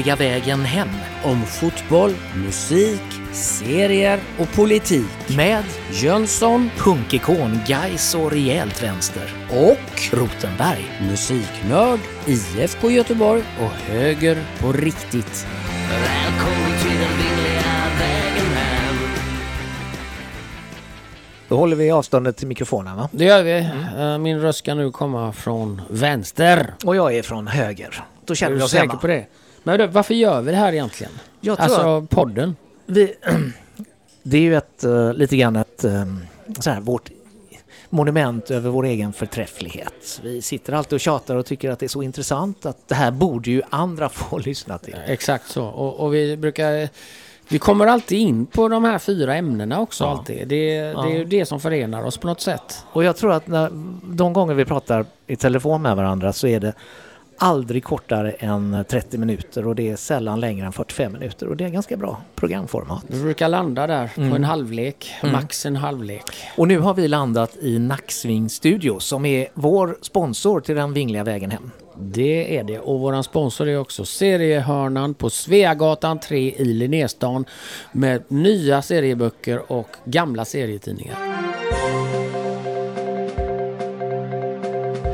[0.00, 0.88] Den vingliga vägen hem.
[1.24, 2.14] Om fotboll,
[2.46, 3.00] musik,
[3.32, 5.36] serier och politik.
[5.36, 9.34] Med Jönsson punkikon Gais och rejält vänster.
[9.50, 10.84] och Rotenberg.
[11.08, 15.46] musiknörd, IFK Göteborg och höger på riktigt.
[21.48, 23.08] Då håller vi avståndet till mikrofonen va?
[23.12, 23.58] Det gör vi.
[23.98, 26.74] Eh, Min röst ska nu komma från vänster.
[26.84, 28.04] Och jag är från höger.
[28.24, 28.96] Då Är känner vi du oss säker hemma.
[29.00, 29.26] på det?
[29.62, 31.12] Men varför gör vi det här egentligen?
[31.40, 32.56] Jag tror Alltså podden.
[32.86, 33.14] Vi,
[34.22, 36.24] det är ju ett, eh, lite grann ett, um,
[36.60, 37.10] så här, vårt
[37.90, 40.20] monument över vår egen förträfflighet.
[40.22, 43.10] Vi sitter alltid och tjatar och tycker att det är så intressant att det här
[43.10, 44.96] borde ju andra få lyssna till.
[45.06, 45.64] Exakt så.
[45.64, 46.88] Och, och vi brukar...
[47.48, 50.04] Vi kommer alltid in på de här fyra ämnena också.
[50.04, 50.10] Ja.
[50.10, 50.48] Alltid.
[50.48, 52.84] Det, det är ju det som förenar oss på något sätt.
[52.92, 53.70] Och jag tror att när,
[54.02, 56.72] de gånger vi pratar i telefon med varandra så är det
[57.42, 61.64] aldrig kortare än 30 minuter och det är sällan längre än 45 minuter och det
[61.64, 63.04] är ganska bra programformat.
[63.06, 64.30] Vi brukar landa där Mm.
[64.30, 65.14] på en halvlek.
[65.22, 65.32] Mm.
[65.32, 66.22] Max en halvlek.
[66.56, 71.24] Och nu har vi landat i Nacksving Studio som är vår sponsor till den vingliga
[71.24, 71.70] vägen hem.
[72.02, 72.78] Det är det.
[72.78, 77.44] Och våran sponsor är också Seriehörnan på Sveagatan 3 i Linnéstan
[77.92, 81.29] med nya serieböcker och gamla serietidningar.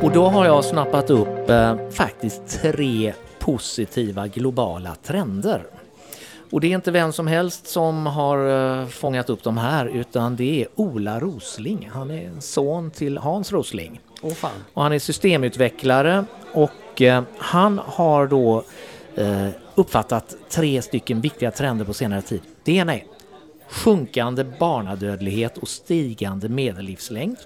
[0.07, 5.67] Och då har jag snappat upp eh, faktiskt tre positiva globala trender.
[6.51, 8.49] Och det är inte vem som helst som har
[8.81, 11.91] eh, fångat upp de här utan det är Ola Rosling.
[11.93, 14.01] Han är son till Hans Rosling.
[14.23, 14.51] Åh fan.
[14.73, 18.65] Och han är systemutvecklare och eh, han har då
[19.15, 22.41] eh, uppfattat tre stycken viktiga trender på senare tid.
[22.65, 23.05] Det ena är
[23.69, 27.39] sjunkande barnadödlighet och stigande medellivslängd.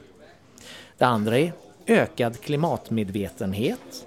[0.98, 1.52] Det andra är
[1.90, 4.06] ökad klimatmedvetenhet.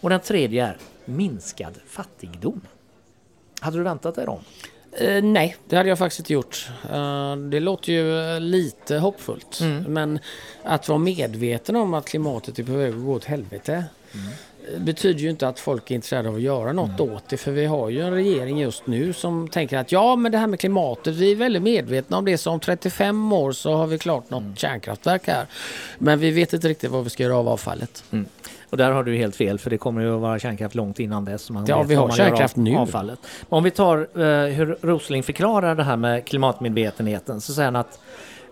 [0.00, 2.60] Och den tredje är minskad fattigdom.
[3.60, 4.40] Hade du väntat dig dem?
[4.92, 6.68] Eh, nej, det hade jag faktiskt inte gjort.
[6.90, 9.60] Eh, det låter ju eh, lite hoppfullt.
[9.60, 9.82] Mm.
[9.82, 10.18] Men
[10.62, 14.20] att vara medveten om att klimatet är på väg att gå åt helvete eh,
[14.76, 17.36] betyder ju inte att folk är intresserade av att göra något åt det.
[17.36, 20.46] För vi har ju en regering just nu som tänker att ja, men det här
[20.46, 22.38] med klimatet, vi är väldigt medvetna om det.
[22.38, 25.46] Så om 35 år så har vi klart något kärnkraftverk här.
[25.98, 28.04] Men vi vet inte riktigt vad vi ska göra av avfallet.
[28.70, 31.24] Och där har du helt fel för det kommer ju att vara kärnkraft långt innan
[31.24, 31.50] dess.
[31.50, 32.76] Man Ja, vi har kärnkraft av nu.
[32.76, 33.18] Avfallet.
[33.48, 38.00] Om vi tar eh, hur Rosling förklarar det här med klimatmedvetenheten så säger han att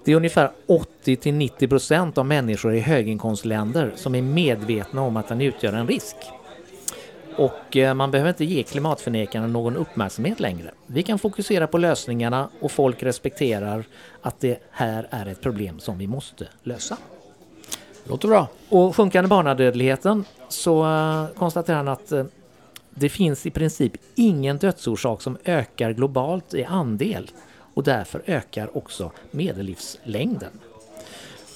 [0.06, 5.16] det är ungefär 80 till 90 procent av människor i höginkomstländer som är medvetna om
[5.16, 6.16] att den utgör en risk.
[7.36, 10.70] Och eh, man behöver inte ge klimatförnekarna någon uppmärksamhet längre.
[10.86, 13.84] Vi kan fokusera på lösningarna och folk respekterar
[14.22, 16.96] att det här är ett problem som vi måste lösa.
[18.04, 18.48] Låter bra.
[18.68, 22.24] Och sjunkande barnadödligheten så eh, konstaterar han att eh,
[22.90, 27.30] det finns i princip ingen dödsorsak som ökar globalt i andel
[27.76, 30.50] och därför ökar också medellivslängden.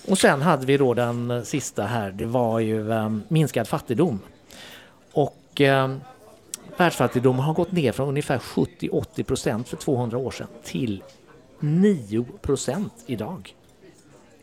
[0.09, 4.19] Och sen hade vi då den sista här, det var ju eh, minskad fattigdom.
[5.13, 5.97] Och eh,
[6.77, 11.03] världsfattigdomen har gått ner från ungefär 70-80 procent för 200 år sedan till
[11.61, 13.55] 9 procent idag.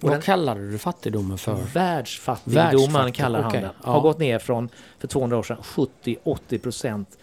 [0.02, 1.56] Och Vad kallade du fattigdomen för?
[1.74, 3.72] Världsfattigdomen Världsfattig- kallar han okej, den.
[3.84, 3.92] ja.
[3.92, 7.18] Har gått ner från för 200 år sedan 70-80 procent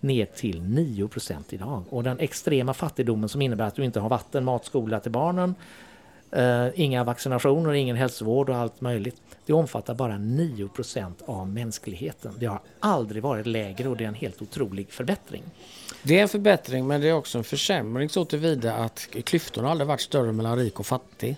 [0.00, 1.82] ner till 9 procent idag.
[1.90, 5.54] Och den extrema fattigdomen som innebär att du inte har vatten, mat, skola till barnen,
[6.30, 9.16] eh, inga vaccinationer, ingen hälsovård och allt möjligt.
[9.46, 12.34] Det omfattar bara 9 procent av mänskligheten.
[12.38, 15.42] Det har aldrig varit lägre och det är en helt otrolig förbättring.
[16.02, 19.88] Det är en förbättring men det är också en försämring så tillvida att klyftorna aldrig
[19.88, 21.36] varit större mellan rik och fattig.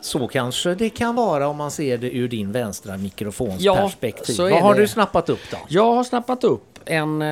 [0.00, 4.36] Så kanske det kan vara om man ser det ur din vänstra mikrofons Ja, perspektiv.
[4.38, 4.80] Vad har det.
[4.80, 5.56] du snappat upp då?
[5.68, 7.22] Jag har snappat upp en...
[7.22, 7.28] Eh,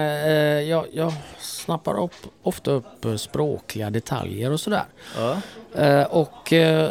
[0.61, 4.85] jag, jag snappar upp, ofta upp eh, språkliga detaljer och sådär.
[5.17, 5.37] Ja.
[5.83, 6.91] Eh, och eh,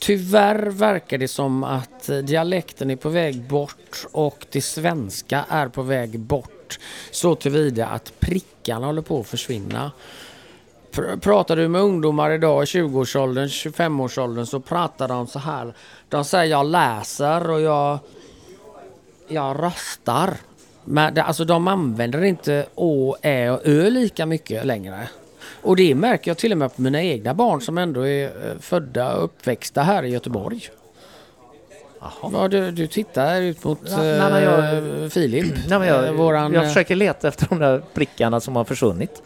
[0.00, 5.68] tyvärr verkar det som att eh, dialekten är på väg bort och det svenska är
[5.68, 6.78] på väg bort.
[7.10, 9.92] Så tillvida att prickarna håller på att försvinna.
[10.92, 15.74] Pr- Pratar du med ungdomar idag i 20-årsåldern, 25-årsåldern så pratar de så här.
[16.08, 17.98] De säger jag läser och jag,
[19.28, 20.34] jag röstar.
[20.84, 25.08] Men det, alltså de använder inte å, ä och ö lika mycket längre.
[25.62, 28.58] Och det märker jag till och med på mina egna barn som ändå är eh,
[28.60, 30.68] födda och uppväxta här i Göteborg.
[32.00, 32.30] Jaha.
[32.32, 35.54] Ja, du, du tittar ut mot Ja, nej, men jag- eh, Filip.
[35.68, 39.22] Nej, men jag, Eh, våran, jag försöker leta efter de där prickarna som har försvunnit.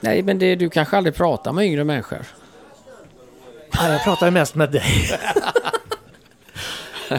[0.00, 2.18] Nej, men det, du kanske aldrig pratar med yngre människor.
[3.72, 4.84] Ja, jag pratar mest med dig.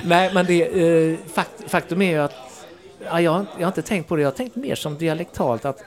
[0.04, 2.34] Nej, men det, eh, fakt, faktum är ju att
[3.12, 4.22] Ja, jag, har inte- jag har inte tänkt på det.
[4.22, 5.80] Jag har tänkt mer som dialektalt att...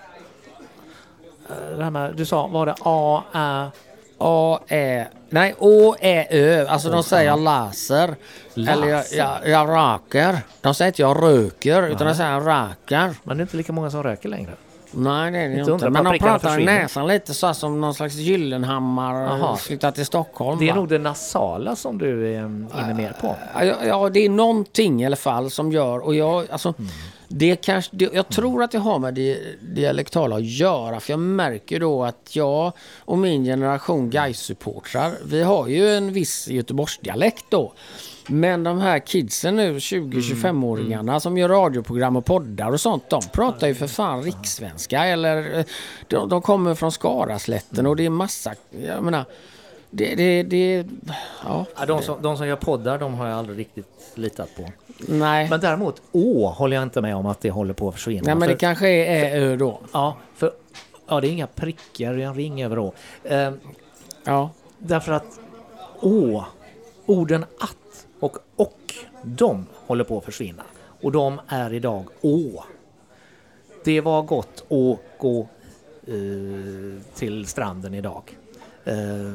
[1.50, 3.70] eh, Det här med, du sa, var det A, Ä?
[4.18, 6.66] A, Ä, nej Å, Ä, Ö.
[6.68, 8.14] Alltså de säger laser.
[8.56, 10.38] Eller jag, jag, jag raker.
[10.60, 13.14] De säger inte jag röker utan de säger jag rakar.
[13.22, 14.52] Men det är inte lika många som röker längre.
[14.92, 15.90] Nej det är det Inte inte.
[15.90, 19.56] Men de pratar i näsan lite så som någon slags Gyllenhammar Jaha.
[19.56, 20.58] flyttat till Stockholm.
[20.58, 20.74] Det är va?
[20.74, 23.36] nog det nasala som du är inne mer på.
[23.54, 26.74] Ja, ja, det är någonting i alla fall som gör och jag, alltså,
[27.28, 31.20] det kanske, det, jag tror att det har med det dialektala att göra för jag
[31.20, 37.72] märker då att jag och min generation Gais-supportrar, vi har ju en viss Göteborgsdialekt då.
[38.26, 43.66] Men de här kidsen nu, 20-25-åringarna som gör radioprogram och poddar och sånt, de pratar
[43.66, 45.64] ju för fan rikssvenska eller eh,
[46.08, 48.54] de, de kommer från Skaraslätten och det är massa,
[48.86, 49.24] jag menar,
[49.90, 50.86] det, det, det,
[51.44, 54.68] ja, Ja, de, som, de som gör poddar, de har jag aldrig riktigt litat på.
[55.08, 55.48] nej.
[55.50, 58.22] Men däremot, Å håller jag inte med om att det håller på att försvinna.
[58.26, 59.80] Nej men det För- kanske är Ö då.
[59.92, 60.52] Ja, för
[61.08, 62.92] ja, det är inga prickar, det är en ring över Å.
[63.24, 63.50] Eh,
[64.24, 64.50] Ja.
[64.78, 65.26] därför att
[66.00, 66.44] Å,
[67.06, 67.76] orden att
[68.22, 70.62] och och, de håller på att försvinna.
[71.00, 72.62] Och de är idag Å.
[73.84, 75.48] Det var gott att gå
[76.06, 78.38] eh, till stranden idag.
[78.84, 79.32] Eh,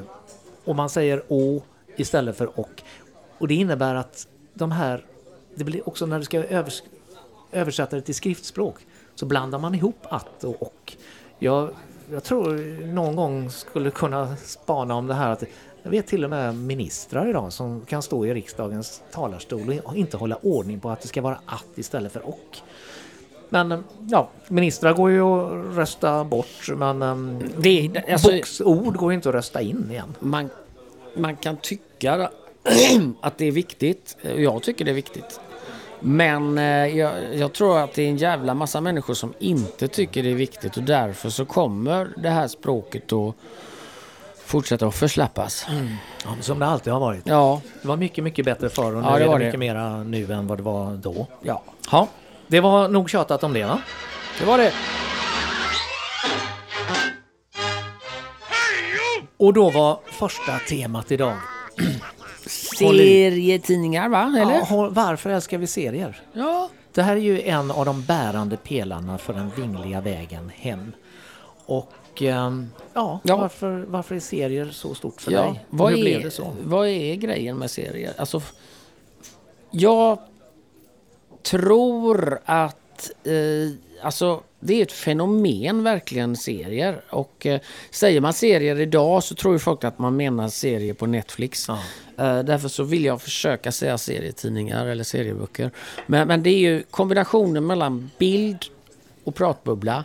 [0.64, 1.62] och man säger Å
[1.96, 2.84] istället för och.
[3.38, 5.06] Och det innebär att de här,
[5.56, 6.84] det blir också när du ska övers
[7.52, 8.86] översätta det till skriftspråk
[9.16, 10.98] så blandar man ihop att och och.
[11.40, 11.70] Jag,
[12.12, 12.56] jag tror
[12.94, 15.44] någon gång skulle kunna spana om det här att
[15.88, 20.18] jag vet till och med ministrar idag som kan stå i riksdagens talarstol och inte
[20.18, 22.58] hålla ordning på att det ska vara att istället för och.
[23.50, 27.00] Men ja, ministrar går ju att rösta bort men
[27.58, 30.16] Det, det- alltså, boxord går ju inte att rösta in igen.
[30.20, 30.50] man,
[31.18, 32.30] man kan tycka
[33.22, 34.18] att det är viktigt.
[34.38, 35.40] Jag tycker det är viktigt.
[36.00, 40.24] Men eh, jag, jag tror att det är en jävla massa människor som inte tycker
[40.24, 43.36] det är viktigt och därför så kommer det här språket att
[44.48, 45.68] fortsätta att förslappas.
[46.26, 47.22] Ja, som det alltid har varit.
[47.26, 49.46] Ja, Det var mycket, mycket bättre förr och nu Ja, det är det var det.
[49.46, 51.28] mycket mera nu än vad det var då.
[51.42, 51.64] ja.
[51.92, 52.08] Ja,
[52.48, 53.82] det var nog tjatat om det va?
[54.40, 54.72] Det var det.
[59.38, 61.34] Och då var första temat idag.
[62.78, 64.34] Serietidningar va?
[64.42, 64.54] Eller?
[64.70, 66.22] Ja, varför älskar vi serier?
[66.34, 66.70] Ja.
[66.94, 70.92] Det här är ju en av de bärande pelarna för den vingliga vägen hem.
[71.68, 73.38] Och ehm, ja, Ja.
[73.38, 75.66] Varför, varför är serier så stort för Ja, dig?
[75.70, 76.54] Vad Hur blev är, det så?
[76.64, 78.14] vad är grejen med serier?
[78.18, 78.42] Alltså,
[79.72, 80.20] jag
[81.44, 83.34] tror att eh,
[84.02, 87.02] alltså, det är ett fenomen verkligen serier.
[87.10, 87.60] Och eh,
[87.92, 91.68] säger man serier idag så tror ju folk att man menar serier på Netflix.
[91.68, 91.80] Ja.
[92.26, 95.72] Eh, därför så vill jag försöka säga serietidningar eller serieböcker.
[96.06, 98.66] Men, men det är ju kombinationen mellan bild
[99.24, 100.04] och pratbubbla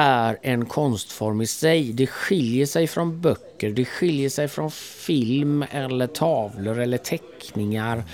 [0.00, 1.92] är en konstform i sig.
[1.92, 8.04] Det skiljer sig från böcker, det skiljer sig från film eller tavlor eller teckningar.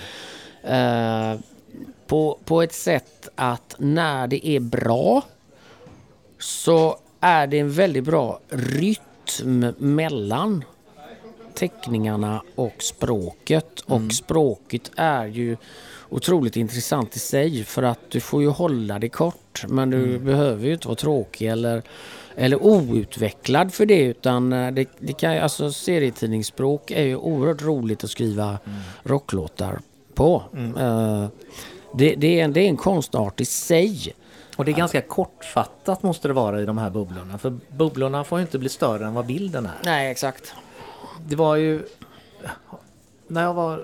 [0.63, 1.39] Eh,
[2.07, 5.21] på, på ett sätt att när det är bra
[6.39, 10.63] så är det en väldigt bra rytm mellan
[11.53, 13.79] teckningarna och språket.
[13.79, 15.57] Och språket är ju
[16.15, 20.67] otroligt intressant i sig för att du får ju hålla det kort men du behöver
[20.67, 21.81] ju inte vara tråkig eller,
[22.35, 28.03] eller outvecklad för det utan eh, det, det kan alltså serietidningsspråk är ju oerhört roligt
[28.03, 28.57] att skriva
[29.03, 29.79] rocklåtar
[30.13, 30.43] på.
[30.77, 31.27] Eh,
[31.93, 34.13] det, det, är en, det är en konstart i sig.
[34.55, 37.37] Och det är ganska kortfattat måste det vara i de här bubblorna.
[37.37, 39.79] För bubblorna får ju inte bli större än vad bilden är.
[39.83, 40.53] Nej, exakt.
[41.27, 41.83] Det var ju...
[43.27, 43.83] När jag var...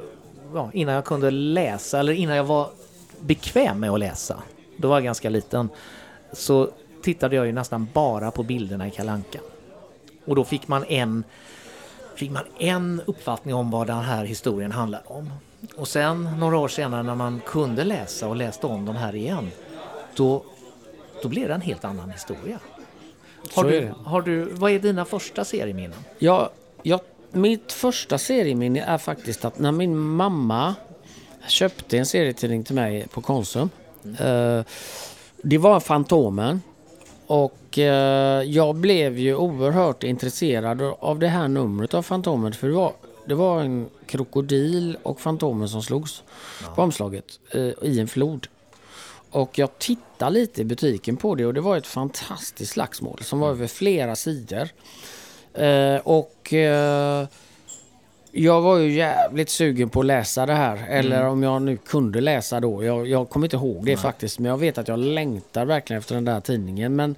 [0.54, 2.70] Ja, innan jag kunde läsa, eller innan jag var
[3.20, 4.44] bekväm med att läsa.
[4.78, 5.70] Då var jag ganska liten.
[6.32, 6.70] Så
[7.04, 9.40] tittade jag ju nästan bara på bilderna i Kalanka.
[10.26, 11.24] Och då fick man en...
[12.16, 15.34] Fick man en uppfattning om vad den här historien handlar om.
[15.76, 19.52] Och sen några år senare när man kunde läsa och läste om de här igen.
[20.16, 20.44] Då,
[21.22, 22.60] då blev det en helt annan historia.
[23.54, 25.98] Har du, har du, vad är dina första serieminnen?
[26.20, 26.50] Jag,
[26.84, 27.00] jag,
[27.32, 30.76] mitt första serieminne är faktiskt att när min mamma
[31.48, 33.70] köpte en serietidning till mig på Konsum.
[34.20, 34.62] Eh,
[35.42, 36.62] det var Fantomen.
[37.28, 42.54] Och eh, jag blev ju oerhört intresserad av det här numret av Fantomen.
[42.54, 42.94] För det var,
[43.26, 46.24] det var en krokodil och Fantomen som slogs
[46.76, 48.48] på omslaget eh, i en flod.
[49.32, 53.40] Och jag tittade lite i butiken på det och det var ett fantastiskt slagsmål som
[53.40, 54.70] var över flera sidor.
[55.54, 57.28] Eh, och eh,
[58.32, 60.86] Jag var ju jävligt sugen på att läsa det här.
[60.90, 62.84] Eller om jag nu kunde läsa då.
[62.84, 64.40] Jag, jag kommer inte ihåg det faktiskt.
[64.40, 66.96] Men jag vet att jag längtar verkligen efter den där tidningen.
[66.96, 67.16] Men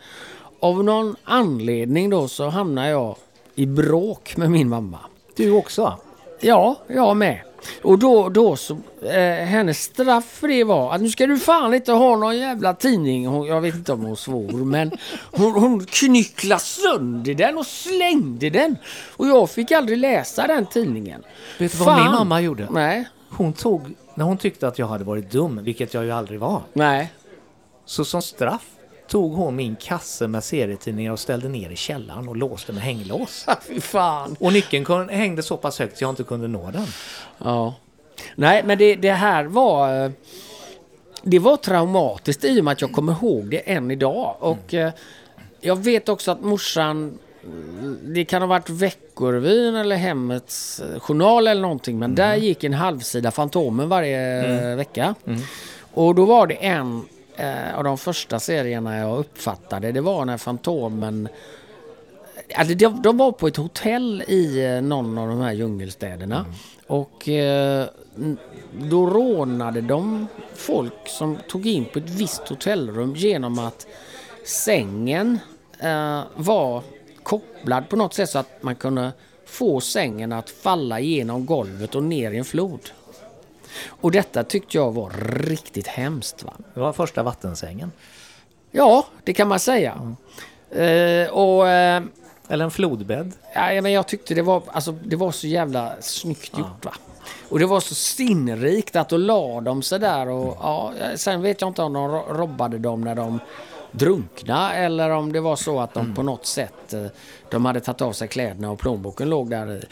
[0.60, 3.16] av någon anledning då så hamnar jag
[3.56, 5.00] i bråk med min mamma.
[5.36, 5.98] Du också?
[6.42, 7.40] Ja, jag med.
[7.82, 11.74] Och då, då så, eh, hennes straff för det var att nu ska du fan
[11.74, 13.28] inte ha någon jävla tidning.
[13.28, 14.92] Hon, jag vet inte om hon svor men
[15.32, 18.78] hon, hon knycklade sönder den och slängde den.
[19.16, 21.24] Och jag fick aldrig läsa den tidningen.
[21.60, 22.68] Vet du vad min mamma gjorde?
[22.72, 26.40] Nej, Hon tog, när hon tyckte att jag hade varit dum, vilket jag ju aldrig
[26.40, 27.14] var, nej.
[27.86, 28.66] så som straff
[29.14, 33.46] tog hon min kasse med serietidningar och ställde ner i källaren och låste med hänglås.
[33.68, 34.36] Fy fan.
[34.40, 36.88] Och nyckeln hängde så pass högt så jag inte kunde nå den.
[37.38, 37.76] Ja.
[38.36, 40.06] Nej, men det, det här var...
[40.06, 40.12] eh,
[41.22, 44.36] Det var traumatiskt i och med att jag kommer ihåg det än idag.
[44.40, 44.92] Och eh,
[45.62, 47.18] jag vet också att morsan...
[47.44, 52.00] mm, Det kan ha varit Veckorevyn eller Hemmets eh, Journal eller någonting.
[52.00, 55.16] Men där gick en halvsida Fantomen varje eh, vecka.
[55.94, 57.06] Och då var det en
[57.36, 59.92] eh, av de första serierna jag uppfattade.
[59.92, 61.30] Det var när Fantomen
[62.56, 66.46] Alltså, de, de var på ett hotell i eh, någon av de här djungelstäderna.
[66.88, 67.88] Och eh,
[68.82, 73.88] då rånade de folk som tog in på ett visst hotellrum genom att
[74.46, 75.40] sängen
[75.80, 76.84] eh, var
[77.24, 79.12] kopplad på något sätt så att man kunde
[79.46, 82.90] få sängen att falla genom golvet och ner i en flod.
[83.88, 86.44] Och detta tyckte jag var riktigt hemskt.
[86.44, 86.54] Va?
[86.74, 87.92] Det var första vattensängen.
[88.72, 90.16] Ja, det kan man säga.
[90.72, 91.68] Eh, och...
[91.70, 92.04] Eh,
[92.50, 93.32] Eller en flodbädd.
[93.54, 96.86] Ja, men jag tyckte det var, alltså, det var så jävla snyggt gjort.
[96.86, 96.92] Va?
[97.50, 101.62] Och det var så sinnrikt att då la de sig där och ja, sen vet
[101.62, 103.40] jag inte om de ro- robbade dem när de
[103.92, 107.06] drunkna eller om det var så att de på något sätt eh,
[107.50, 109.84] de hade tagit av sig kläderna och plånboken låg där i.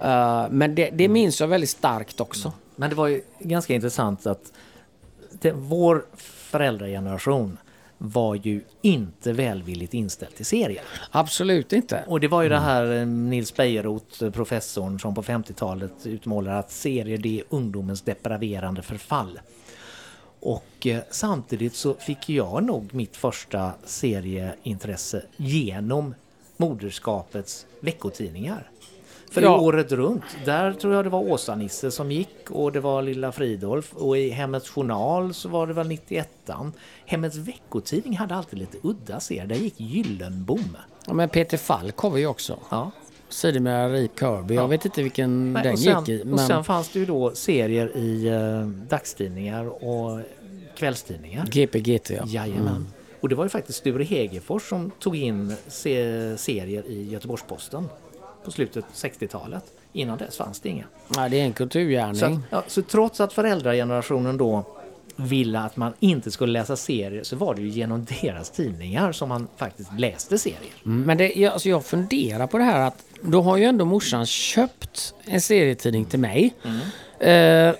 [0.00, 2.52] Eh, men det, det minns jag väldigt starkt också.
[2.80, 4.52] Men det var ju ganska intressant att
[5.30, 7.58] det, vår föräldrageneration
[7.98, 10.82] var ju inte välvilligt inställd till serier.
[11.10, 12.04] Absolut inte.
[12.06, 16.52] Och det var ju det här eh, Nils Bejerot, eh, professorn, som på 50-talet utmålar
[16.52, 19.40] att serier det är ungdomens depraverande förfall.
[20.40, 26.14] Och eh, samtidigt så fick jag nog mitt första serieintresse genom
[26.56, 28.70] moderskapets veckotidningar.
[29.30, 29.60] För Ja.
[29.60, 33.92] året runt, där tror jag det var Åsa-Nisse som gick och det var Lilla Fridolf
[33.94, 36.28] och i Hemmets Journal så var det väl 91
[37.06, 40.76] Hemmets veckotidning hade alltid lite udda serier, där gick Gyllenbom.
[41.06, 42.58] Ja, men Peter Falk har vi ju också.
[42.70, 42.90] Ja.
[43.28, 44.54] Sidor Rip Kirby.
[44.54, 46.22] Jag vet inte vilken Nej, den och, sen, gick i.
[46.22, 46.38] och Men...
[46.38, 50.20] sen fanns det ju då serier i eh, dagstidningar och
[50.76, 51.46] kvällstidningar.
[51.46, 52.22] GP, GT ja.
[52.26, 52.86] Jajamän.
[53.20, 57.88] Och det var ju faktiskt Sture Hegerfors som tog in se- serier i Göteborgs-Posten
[58.44, 59.64] på slutet 60-talet.
[59.92, 60.84] Innan dess fanns det inga.
[61.16, 62.14] Ja, det är en kulturgärning.
[62.14, 64.64] Så, att, ja, så trots att föräldragenerationen då
[65.16, 69.28] ville att man inte skulle läsa serier så var det ju genom deras tidningar som
[69.28, 70.72] man faktiskt läste serier.
[70.84, 73.84] Mm, Men det, jag, alltså jag funderar på det här att då har ju ändå
[73.84, 76.54] morsan köpt en serietidning till mig.
[77.18, 77.74] Eh,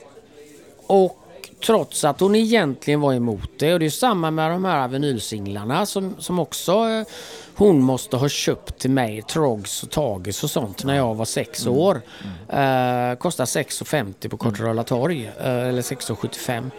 [0.86, 1.19] och
[1.66, 3.72] trots att hon egentligen var emot det.
[3.72, 7.06] Och det är samma med de här vinylsinglarna som, som också eh,
[7.54, 9.22] hon måste ha köpt till mig.
[9.22, 12.00] Trogs och Tages och sånt när jag var sex år.
[12.48, 15.30] Eh, kostar 6,50 på Kortedala torg.
[15.40, 16.70] Eh, eller 6,75.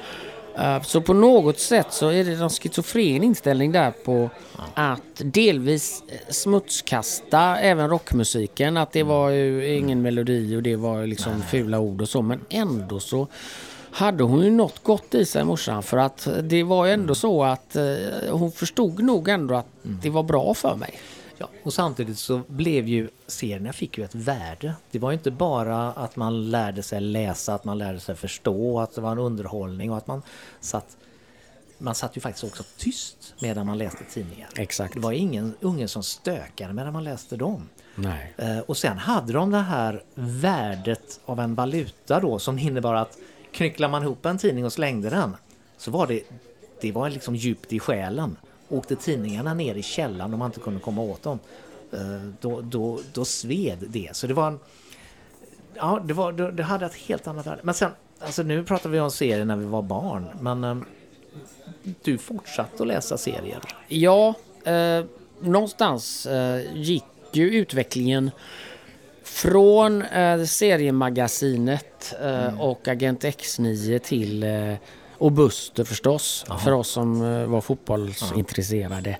[0.58, 4.30] Eh, Så på något sätt så är det en schizofren inställning där på
[4.74, 8.78] att delvis eh, smutskasta även rockmusiken.
[8.78, 12.22] Att det var ju ingen melodi och det var liksom fula ord och så.
[12.22, 13.28] Men ändå så
[13.92, 15.84] hade hon ju något gott i sig morsan.
[15.84, 17.84] För att det var ju ändå så att eh,
[18.32, 21.00] hon förstod nog ändå att det var bra för mig.
[21.38, 24.74] Ja, och samtidigt så blev ju serierna fick ju ett värde.
[24.92, 28.96] Det var inte bara att man lärde sig läsa, att man lärde sig förstå, att
[28.96, 30.22] det var en underhållning och att man
[30.60, 30.98] satt
[31.78, 34.50] man satt ju faktiskt också tyst medan man läste tidningar.
[34.56, 34.94] Exakt.
[34.94, 37.70] Det var ingen unge som stökade medan man läste dem.
[37.96, 38.34] Nej.
[38.38, 43.18] Eh, Och sen hade de det här värdet av en valuta då som innebar att
[43.51, 45.36] Knycklade man ihop en tidning och slängde den
[45.77, 46.24] så var det,
[46.81, 48.38] det var liksom djupt i själen.
[48.70, 51.39] Åkte tidningarna ner i källaren om man inte kunde komma åt dem
[51.91, 52.00] eh,
[52.41, 54.15] då, då, då sved det.
[54.15, 54.60] Så det var en,
[55.74, 57.60] Ja, det, var, det, det hade ett helt annat värde.
[57.63, 60.77] Men sen, alltså nu pratar vi om serier när vi var barn, men eh,
[62.03, 63.60] du fortsatte att läsa serier.
[63.88, 65.05] Ja, eh,
[65.39, 68.31] någonstans eh, gick ju utvecklingen
[69.32, 74.74] från eh, seriemagasinet eh, och Agent X9 till eh,
[75.18, 79.18] Och Buster förstås, för oss som eh, var fotbollsintresserade.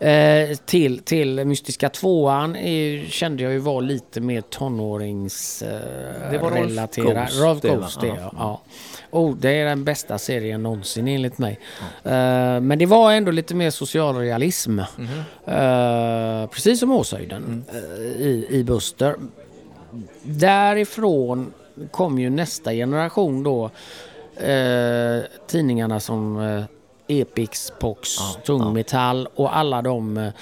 [0.00, 5.62] Eh, till, till Mystiska tvåan är, kände jag ju var lite mer tonårings...
[5.62, 7.60] Eh, Det var Rolf Rolf
[8.00, 8.16] det, Ja.
[8.20, 8.32] ja.
[8.38, 8.60] ja.
[9.10, 11.58] Oh, det är den bästa serien någonsin enligt mig.
[12.04, 14.78] Eh, men det var ändå lite mer socialrealism.
[15.46, 17.78] Eh, precis som Åshöjden eh,
[18.22, 19.16] i, i Buster.
[20.22, 21.52] Därifrån
[21.90, 23.70] kom ju nästa generation då.
[24.36, 26.64] Eh, tidningarna som eh,
[27.06, 28.10] Epix, Pox,
[28.46, 30.32] Tungmetall och alla de eh,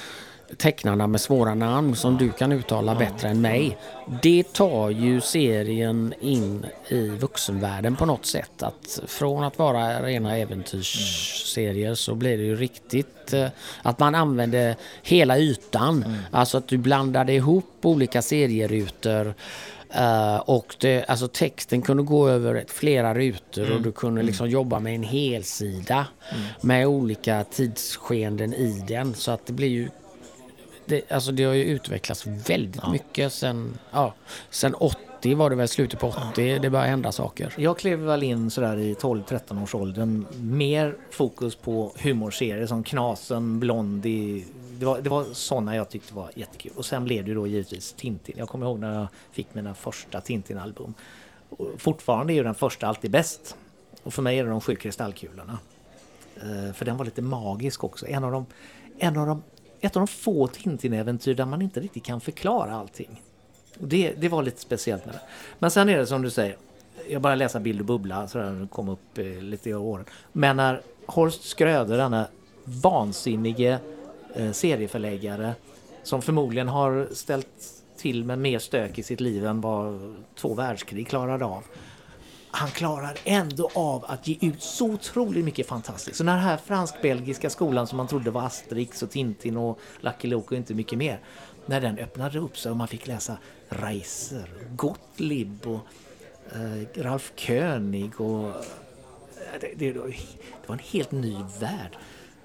[0.57, 3.79] tecknarna med svåra namn som du kan uttala bättre än mig.
[4.23, 8.63] Det tar ju serien in i vuxenvärlden på något sätt.
[8.63, 13.49] Att från att vara rena äventyrsserier så blir det ju riktigt eh,
[13.83, 16.05] att man använder hela ytan.
[16.31, 19.35] Alltså att du blandade ihop olika serierutor
[19.95, 24.51] Eh, och det, alltså texten kunde gå över ett, flera rutor och du kunde liksom
[24.51, 26.07] jobba med en helsida
[26.61, 29.15] med olika tidsskeenden i den.
[29.15, 29.89] Så att det blir ju
[30.87, 34.15] det, alltså det har ju utvecklats väldigt mycket sen, ja,
[34.51, 37.55] sen 80 var det väl, slutet på 80, det började hända saker.
[37.59, 40.27] Jag klev väl in sådär i 12-13 års åldern.
[40.41, 44.45] Mer fokus på humorserier som Knasen, Blondie.
[44.79, 46.73] Det var, det var sådana jag tyckte var jättekul.
[46.77, 48.35] Och sen blev det ju då givetvis Tintin.
[48.39, 50.95] Jag kommer ihåg när jag fick mina första Tintin-album.
[51.77, 53.57] Fortfarande är ju den första alltid bäst.
[54.03, 55.59] Och för mig är det de sju kristallkulorna.
[56.37, 58.07] Eh, för den var lite magisk också.
[58.07, 58.47] En av de,
[58.99, 59.43] en av de,
[59.83, 63.23] ett av de få Tintin-äventyr där man inte riktigt kan förklara allting.
[63.81, 65.21] Och Det, det var lite speciellt med det.
[65.59, 66.57] Men sen är det som du säger.
[67.09, 70.05] Jag bara läsa Bild och bubbla så den kom upp eh, lite i åren.
[70.33, 72.27] Men när Horst Skröder, denna
[72.65, 73.79] vansinnige
[74.35, 75.55] eh, serieförläggare
[76.03, 81.09] som förmodligen har ställt till med mer stök i sitt liv än vad två världskrig
[81.09, 81.65] klarade av.
[82.55, 86.17] Han klarar ändå av att ge ut så otroligt mycket fantastiskt.
[86.17, 90.29] Så när den här fransk-belgiska skolan som man trodde var Asterix och Tintin och Lucky
[90.29, 91.21] Luke och inte mycket mer.
[91.67, 95.81] När den öppnade upp sig och man fick läsa Reiser, Gottlieb och
[96.55, 98.55] eh, Ralf König och eh,
[99.61, 100.03] det, det, det
[100.67, 101.97] var en helt ny värld.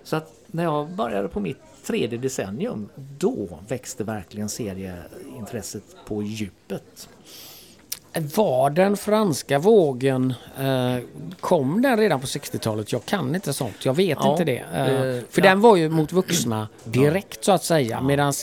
[0.03, 7.09] Så att när jag började på mitt tredje decennium, då växte verkligen serieintresset på djupet.
[8.19, 11.03] Var den franska vågen, eh,
[11.39, 12.91] kom den redan på 60-talet?
[12.91, 14.57] Jag kan inte sånt, jag vet Ja, inte det.
[14.57, 15.49] Eh, för ja.
[15.49, 18.01] den var ju mot vuxna direkt så att säga.
[18.01, 18.33] Medan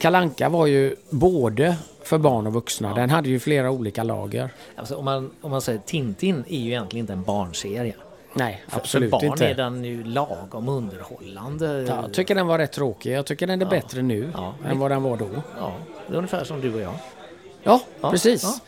[0.00, 2.94] Kalanka var ju både för barn och vuxna.
[2.94, 4.50] Den hade ju flera olika lager.
[4.76, 7.94] Alltså, om, man, om man säger Tintin är ju egentligen inte en barnserie.
[8.34, 9.46] Nej, För- absolut för barn inte.
[9.48, 11.82] är den ju lagom underhållande.
[11.88, 13.12] Ja, jag tycker den var rätt tråkig.
[13.12, 14.54] Jag tycker den är bättre nu Ja.
[14.68, 15.28] än vad den var då.
[15.60, 15.72] Ja,
[16.06, 16.94] det är ungefär som du och jag.
[17.62, 18.60] Ja, Ja, precis.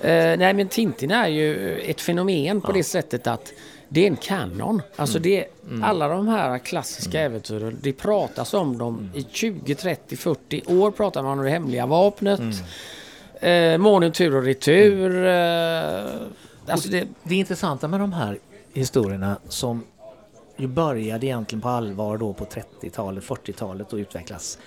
[0.00, 0.08] Ja.
[0.08, 3.52] Eh, nej, men Tintin är ju ett fenomen på det sättet att
[3.88, 4.82] det är en kanon.
[4.96, 5.22] Alltså Mm.
[5.30, 5.46] det,
[5.86, 9.10] alla de här klassiska äventyren, det pratas om dem Mm.
[9.14, 12.40] i 20, 30, 40 år pratar man om det hemliga vapnet.
[12.40, 13.72] Mm.
[13.74, 15.26] Eh, månen tur och retur.
[15.26, 16.04] Eh,
[16.66, 18.38] alltså det, Det intressanta med de här
[18.72, 19.82] historierna som
[20.56, 24.58] ju började egentligen på allvar då på 30-talet, 40-talet och utvecklas.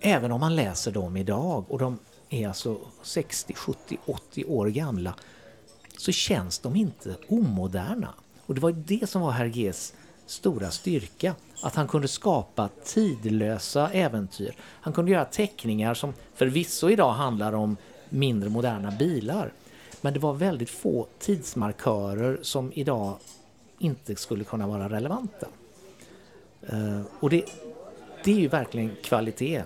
[0.00, 1.98] Även om man läser dem idag och de
[2.30, 5.14] är alltså 60, 70, 80 år gamla
[5.98, 8.14] så känns de inte omoderna.
[8.46, 9.94] Och det var ju det som var Hergés
[10.26, 11.34] stora styrka.
[11.62, 14.54] Att han kunde skapa tidlösa äventyr.
[14.60, 17.76] Han kunde göra teckningar som förvisso idag handlar om
[18.08, 19.52] mindre moderna bilar.
[20.00, 23.16] Men det var väldigt få tidsmarkörer som idag
[23.78, 25.46] inte skulle kunna vara relevanta.
[26.62, 27.44] Eh, och det,
[28.24, 29.62] det är ju verkligen kvalitet.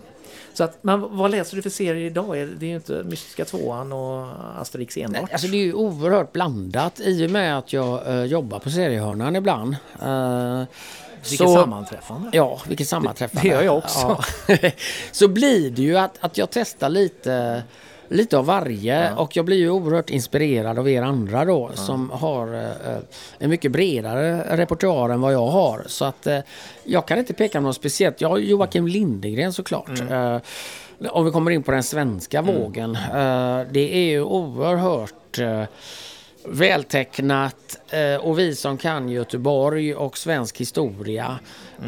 [0.54, 2.36] Så att, men vad läser du för serier idag?
[2.36, 4.26] Det det är ju inte Mystiska tvåan och
[4.60, 5.32] Asterix enbart.
[5.32, 9.36] Alltså det är ju oerhört blandat i och med att jag eh, jobbar på seriehörnan
[9.36, 9.76] ibland.
[10.02, 10.62] Uh,
[11.30, 12.30] Vilket sammanträffande.
[12.32, 13.48] Ja, vilket sammanträffande.
[13.48, 14.22] Det gör jag också.
[14.48, 14.70] Ja.
[15.12, 17.62] så blir det ju att, att jag testar lite,
[18.14, 22.55] lite av varje och jag blir ju oerhört inspirerad av er andra då som har
[22.55, 22.96] eh,
[23.38, 25.83] en mycket bredare repertoar än vad jag har.
[25.87, 26.38] Så att eh,
[26.85, 28.20] jag kan inte peka på något speciellt.
[28.20, 30.00] Jag har Joakim Lindegren såklart.
[30.11, 30.38] Eh,
[31.11, 32.94] om vi kommer in på den svenska vågen.
[32.94, 35.62] Eh, det är ju oerhört eh,
[36.46, 41.38] vältecknat eh, och vi som kan Göteborg och svensk historia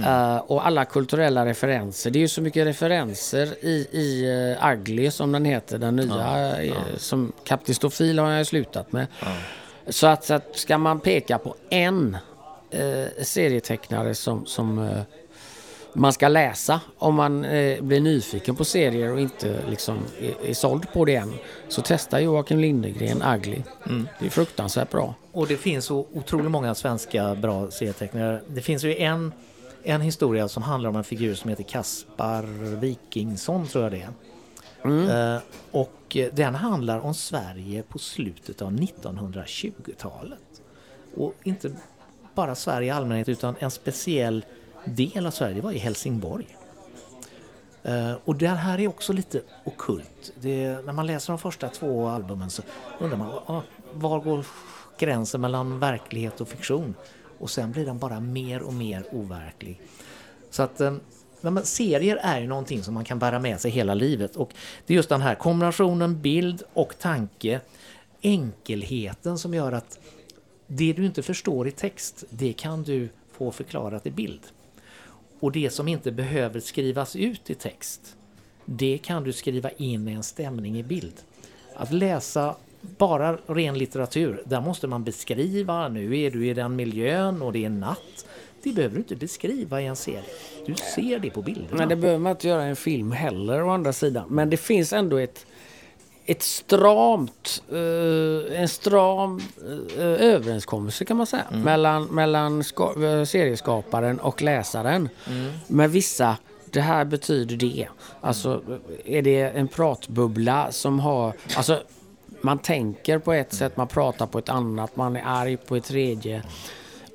[0.04, 2.10] eh, och alla kulturella referenser.
[2.10, 4.26] Det är ju så mycket referenser i, i
[4.60, 6.62] uh, Ugly som den heter, den nya.
[6.62, 9.06] eh, Som Kaptistofil har jag slutat med.
[9.88, 12.16] Så att, så att ska man peka på en
[12.70, 15.00] eh, serietecknare som, som eh,
[15.96, 20.54] man ska läsa om man eh, blir nyfiken på serier och inte liksom är, är
[20.54, 21.32] såld på det än.
[21.68, 23.62] Så testa Joakim Lindegren Ugly.
[24.18, 25.14] Det är fruktansvärt bra.
[25.32, 28.40] Och det finns så otroligt många svenska bra serietecknare.
[28.48, 29.32] Det finns ju en,
[29.82, 32.42] en historia som handlar om en figur som heter Kaspar
[32.80, 34.10] Wikingsson tror jag det är.
[34.84, 40.38] Eh, och den handlar om Sverige på slutet av 1920-talet.
[41.16, 41.70] Och inte
[42.34, 44.44] bara Sverige i allmänhet utan en speciell
[44.86, 46.56] del av Sverige, det var i Helsingborg.
[47.82, 50.32] Eh, och det här är också lite okult.
[50.40, 52.62] Det, när man läser de första två albumen så
[53.00, 54.46] undrar man var går
[54.98, 56.94] gränsen mellan verklighet och fiktion?
[57.38, 59.80] Och sen blir den bara mer och mer overklig.
[60.50, 60.94] Så att eh,
[61.40, 64.54] men serier är ju någonting som man kan bära med sig hela livet och
[64.86, 67.60] det är just den här kombinationen bild och tanke,
[68.22, 69.98] enkelheten som gör att
[70.66, 74.40] det du inte förstår i text, det kan du få förklarat i bild.
[75.40, 78.16] Och det som inte behöver skrivas ut i text,
[78.64, 81.14] det kan du skriva in i en stämning i bild.
[81.74, 87.42] Att läsa bara ren litteratur, där måste man beskriva, nu är du i den miljön
[87.42, 88.26] och det är natt.
[88.62, 90.22] Det behöver du inte beskriva i en serie.
[90.66, 91.76] Du ser det på bilderna.
[91.76, 94.28] Men det behöver man inte göra i en film heller å andra sidan.
[94.28, 95.46] Men det finns ändå ett,
[96.26, 99.40] ett stramt, eh, en stram
[99.96, 101.44] eh, överenskommelse kan man säga.
[101.50, 105.08] Mellan, mellan ska, eh, serieskaparen och läsaren.
[105.66, 106.36] Med vissa,
[106.70, 107.88] det här betyder det.
[108.20, 108.62] Alltså
[109.04, 111.82] är det en pratbubbla som har, alltså
[112.40, 115.84] man tänker på ett sätt, man pratar på ett annat, man är arg på ett
[115.84, 116.42] tredje.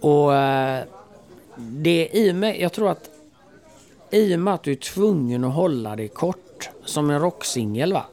[0.01, 0.83] Och eh,
[1.55, 3.09] det i och med, jag tror att
[4.11, 8.05] i och med att du är tvungen att hålla det kort som en rocksingel va.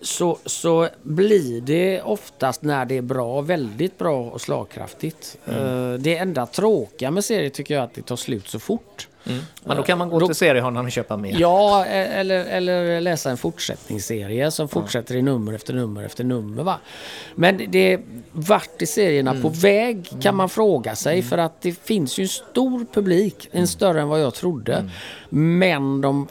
[0.00, 5.38] Så, så blir det oftast när det är bra, väldigt bra och slagkraftigt.
[5.46, 9.08] Eh, Det enda tråkiga med serier tycker jag är att det tar slut så fort.
[9.64, 11.36] Men då kan man gå Då- till seriehandlaren och köpa mer.
[11.38, 16.62] Ja, e- eller, eller läsa en fortsättningsserie som fortsätter i nummer efter nummer efter nummer.
[16.62, 16.78] Va?
[17.34, 18.00] Men det,
[18.32, 22.28] vart är serierna på väg kan man fråga sig för att det finns ju en
[22.28, 24.90] stor publik, en större än vad jag trodde.
[25.28, 26.28] Men de,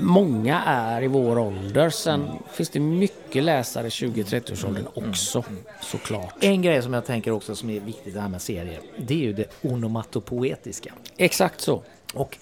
[0.00, 1.90] många är i vår ålder.
[1.90, 5.44] Sen finns det mycket läsare i 20-30-årsåldern också
[5.82, 6.34] såklart.
[6.40, 9.18] En grej som jag tänker också som är viktigt det här med serier, det är
[9.18, 10.94] ju det onomatopoetiska.
[11.16, 11.82] Exakt så.
[12.14, 12.38] Och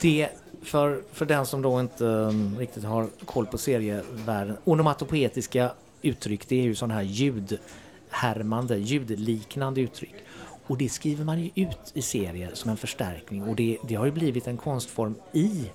[0.00, 0.28] det,
[0.62, 5.70] för, för den som då inte um, riktigt har koll på serievärlden, onomatopoetiska
[6.02, 10.14] uttryck, det är ju sådana här ljudhärmande, ljudliknande uttryck.
[10.66, 14.04] Och det skriver man ju ut i serier som en förstärkning och det, det har
[14.04, 15.70] ju blivit en konstform i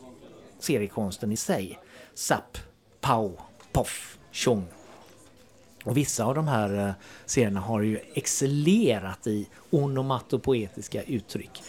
[0.60, 1.80] seriekonsten i sig.
[2.14, 2.58] Zapp,
[3.02, 3.40] pow,
[3.72, 4.66] poff, tjong.
[5.86, 6.92] Och vissa av de här eh,
[7.26, 11.64] serierna har ju excellerat i onomatopoetiska uttryck.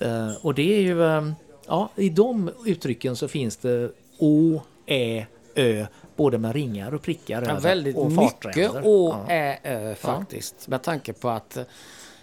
[0.00, 1.32] Eh, och det är ju, eh,
[1.66, 7.42] ja, i de uttrycken så finns det å, ä, ö, både med ringar och prickar
[7.42, 8.82] Ja, väldigt och mycket fartränder.
[8.84, 9.32] å, Ja.
[9.34, 10.68] ä, ö faktiskt.
[10.68, 11.58] Med tanke på att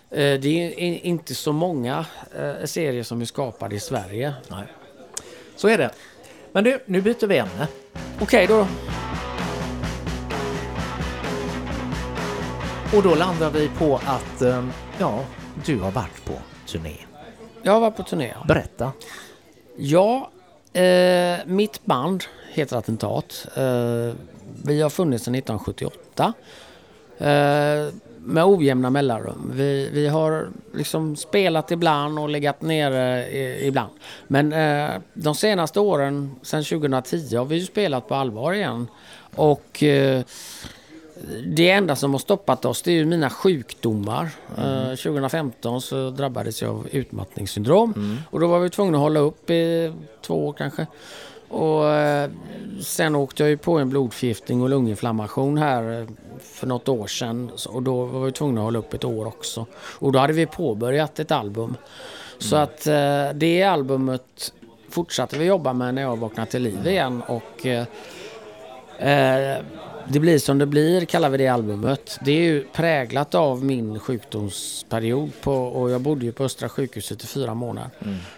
[0.10, 2.06] det är inte så många
[2.66, 4.34] serier som är skapade i Sverige.
[4.50, 4.64] Nej.
[5.58, 5.92] Så är det.
[6.52, 7.68] Men du, nu byter vi ämne.
[8.22, 8.68] Okej då.
[12.96, 14.66] Och då landar vi på att, eh,
[15.00, 15.20] ja,
[15.66, 16.34] du har varit på
[16.68, 16.96] turné.
[17.64, 18.34] Jag var på turné.
[18.36, 18.46] ja.
[18.48, 18.92] Berätta.
[19.78, 20.32] Ja,
[20.74, 23.48] eh, mitt band heter Attentat.
[23.56, 24.14] Eh,
[24.64, 26.34] vi har funnits sedan 1978.
[27.18, 27.88] Eh,
[28.28, 29.52] med ojämna mellanrum.
[29.56, 33.28] Vi, vi har liksom spelat ibland och legat nere
[33.66, 33.92] ibland.
[34.28, 38.88] Men eh, de senaste åren, sedan 2010, har vi ju spelat på allvar igen.
[39.36, 40.22] Och eh,
[41.46, 44.30] det enda som har stoppat oss det är ju mina sjukdomar.
[44.58, 48.18] Eh, 2015 så drabbades jag av utmattningssyndrom.
[48.30, 50.88] Och då var vi tvungna att hålla upp i två år kanske.
[51.50, 52.30] Och eh,
[52.84, 56.08] sen åkte jag ju på en blodförgiftning och lunginflammation här eh,
[56.40, 57.52] för något år sedan.
[57.70, 59.66] Och då var vi tvungna att hålla upp ett år också.
[59.74, 61.78] Och då hade vi påbörjat ett album.
[62.38, 64.54] Så att eh, det albumet
[64.90, 67.22] fortsatte vi jobba med när jag vaknade till liv igen.
[67.28, 67.66] Och
[69.00, 69.58] Eh,
[70.10, 72.20] det blir som det blir kallar vi det albumet.
[72.26, 77.24] Det är ju präglat av min sjukdomsperiod på, och jag bodde ju på Östra sjukhuset
[77.24, 77.90] i fyra månader.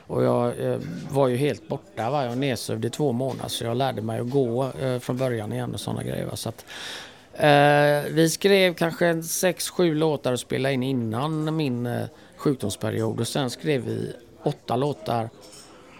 [0.07, 0.79] Och jag eh,
[1.11, 2.09] var ju helt borta.
[2.09, 2.21] Va?
[2.21, 5.53] Jag var nedsövd i två månader så jag lärde mig att gå eh, från början
[5.53, 6.25] igen och sådana grejer.
[6.25, 6.35] Va?
[6.35, 6.65] Så att,
[7.33, 12.05] eh, vi skrev kanske sex, sju låtar och spelade in innan min eh,
[12.37, 15.29] sjukdomsperiod och sen skrev vi åtta låtar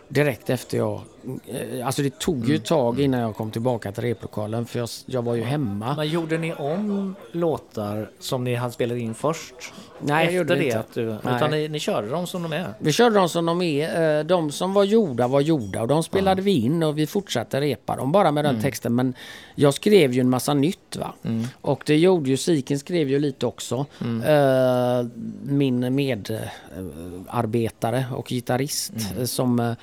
[0.10, 1.02] direkt efter jag...
[1.48, 4.89] eh, Alltså det tog ju ett tag innan jag kom tillbaka till replokalen för jag,
[5.06, 5.95] jag var ju hemma.
[5.95, 9.54] Men gjorde ni om låtar som ni hade spelat in först?
[10.02, 10.80] Nej, jag Efter gjorde det inte.
[10.80, 11.17] att du, Nej.
[11.36, 12.74] utan ni, ni körde dem som de är?
[12.80, 14.19] Vi körde dem som de är.
[14.19, 17.62] Eh, De som var gjorda var gjorda och de spelade vi in och vi fortsatte
[17.62, 18.95] repa dem bara med den texten.
[18.95, 19.13] Men
[19.56, 21.13] jag skrev ju en massa nytt va.
[21.62, 23.86] Och det gjorde ju, Siken skrev ju lite också.
[24.26, 25.06] Eh,
[25.43, 29.76] Min medarbetare och gitarrist eh, som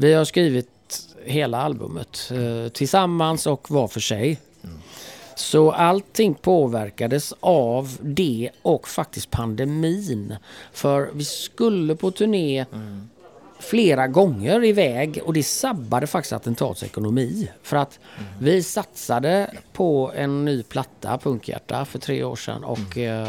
[0.00, 0.68] vi har skrivit
[1.24, 4.38] hela albumet eh, tillsammans och var för sig.
[5.36, 10.36] Så allting påverkades av det och faktiskt pandemin.
[10.72, 12.64] För vi skulle på turné
[13.58, 17.50] flera gånger iväg och det sabbade faktiskt Attentats ekonomi.
[17.62, 17.98] För att
[18.38, 23.28] vi satsade på en ny platta, Punkhjärta, för tre år sedan och eh,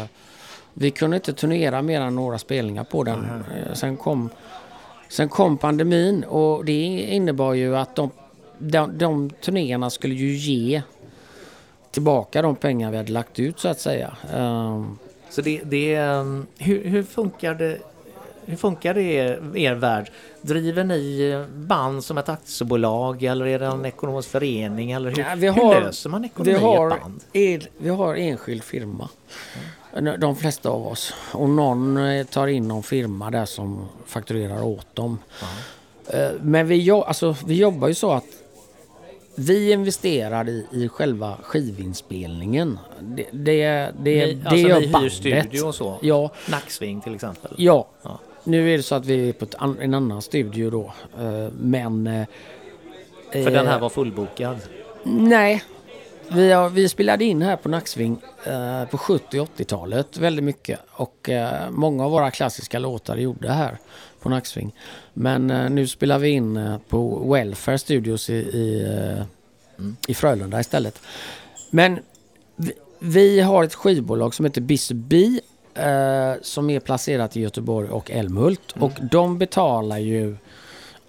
[0.74, 3.24] vi kunde inte turnera mer än några spelningar på den.
[3.24, 4.30] Eh, sen, kom,
[5.12, 8.10] sen kom pandemin och det innebar ju att de,
[8.58, 10.82] de, de turnéerna skulle ju ge
[11.90, 14.16] tillbaka de pengar vi hade lagt ut så att säga.
[14.34, 14.98] Ehm,
[15.30, 15.96] Så det, det
[16.58, 17.78] hur, hur funkar det
[18.46, 20.10] hur funkar det i er, er värld?
[20.42, 24.92] Driver ni band som ett aktiebolag eller är det en ekonomisk förening?
[24.92, 27.20] Eller hur, Ja, vi har- hur löser man ekonomi vi, i har, ett band?
[27.32, 29.08] el, vi har enskild firma.
[30.18, 31.14] De flesta av oss.
[31.32, 35.18] Och någon eh, tar in någon firma där som fakturerar åt dem.
[36.06, 38.24] Eh, Men vi, alltså, vi jobbar ju så att
[39.34, 42.78] vi investerar i, i själva skivinspelningen.
[43.00, 45.12] Det, det, det, Ni, det alltså gör ni hyr bandet.
[45.12, 45.98] studio och så?
[46.02, 47.54] Ja, Nacksving till exempel?
[47.56, 48.18] Ja, Ja.
[48.44, 50.92] nu är det så att vi är på ett en annan studio då.
[51.20, 52.06] Eh, Men...
[52.06, 52.26] eh,
[53.32, 54.56] För den här eh, var fullbokad?
[55.04, 55.62] Nej.
[56.34, 60.80] Vi, har, vi spelade in här på Nacksving eh, på 70 och 80-talet väldigt mycket.
[60.90, 63.78] Och eh, många av våra klassiska låtar är gjorda här
[64.20, 64.74] på Nacksving.
[65.12, 69.24] Men eh, nu spelar vi in eh, på Welfare Studios i, i, eh,
[70.08, 71.00] i Frölunda istället.
[71.70, 71.98] Men
[72.56, 75.40] vi, vi har ett skivbolag som heter Bisby
[75.74, 78.74] eh, som är placerat i Göteborg och Älmhult.
[78.78, 80.36] Och de betalar ju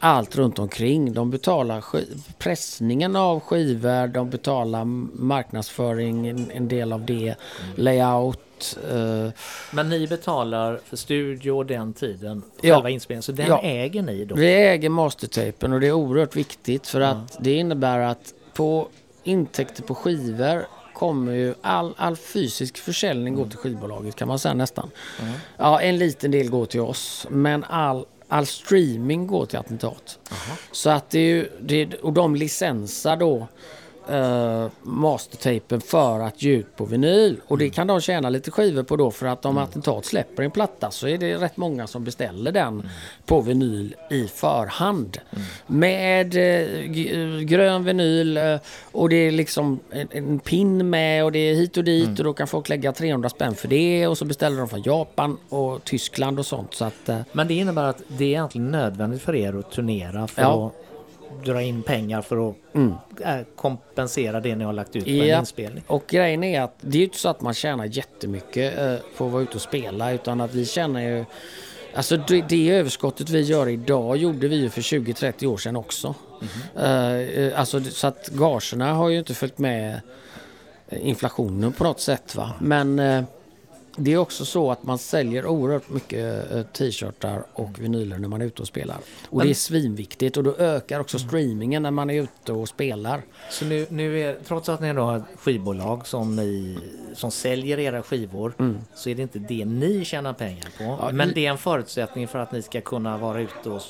[0.04, 1.14] allt runt omkring.
[1.14, 1.84] De betalar
[2.38, 4.86] pressningen av skivor, de betalar
[5.24, 7.36] marknadsföring, en, en del av det,
[7.76, 8.78] layout.
[8.92, 9.30] Eh,
[9.72, 12.76] Men ni betalar för studio den tiden, Ja.
[12.76, 13.62] själva inspelningen, så den Ja.
[13.62, 14.36] äger ni då?
[14.36, 18.88] vi äger mastertapen och det är oerhört viktigt för att det innebär att på
[19.24, 24.54] intäkter på skivor kommer ju all, all fysisk försäljning gå till skivbolaget kan man säga
[24.54, 24.90] nästan.
[25.58, 30.20] Ja, en liten del går till oss men all, all streaming går till attentat.
[30.72, 33.48] Så att det är ju, det, och de licensar då
[34.10, 37.42] eh, mastertapen för att ge ut på vinyl.
[37.48, 40.52] Och det kan de tjäna lite skivor på då för att om attentat släpper en
[40.52, 42.90] platta så är det rätt många som beställer den
[43.26, 45.18] på vinyl i förhand.
[45.68, 48.56] Med eh, eh, grön vinyl eh,
[48.92, 52.26] och det är liksom en, en pin med och det är hit och dit och
[52.26, 55.84] då kan folk lägga 300 spänn för det och så beställer de från Japan och
[55.84, 56.74] Tyskland och sånt.
[56.74, 60.28] Så att, eh, Men det innebär att det är egentligen nödvändigt för er att turnera
[60.28, 60.68] för Ja.
[60.68, 60.83] att
[61.46, 62.56] dra in pengar för att
[63.26, 65.40] äh, kompensera det ni har lagt ut på en Ja.
[65.40, 65.84] inspelning?
[65.88, 69.26] Och grejen är att det är ju inte så att man tjänar jättemycket eh, på
[69.26, 71.26] att vara ute och spela utan att vi tjänar ju
[71.96, 76.16] Alltså det, det överskottet vi gör idag gjorde vi ju för 20-30 år sedan också.
[76.78, 80.02] Eh, eh, alltså så att gagerna har ju inte följt med
[80.90, 82.52] eh, inflationen på något sätt va.
[82.62, 83.24] Men eh,
[83.96, 88.42] det är också så att man säljer oerhört mycket eh, t-shirtar och vinyler när man
[88.42, 88.98] är ute och spelar.
[89.30, 93.22] Och det är svinviktigt och då ökar också streamingen när man är ute och spelar.
[93.50, 96.78] Så nu, nu är, trots att ni då har ett skivbolag som, ni,
[97.14, 98.54] som säljer era skivor
[98.96, 100.84] så är det inte det ni tjänar pengar på.
[100.84, 100.96] Mm.
[101.02, 103.82] Ja, men det är en förutsättning för att ni ska kunna vara ute och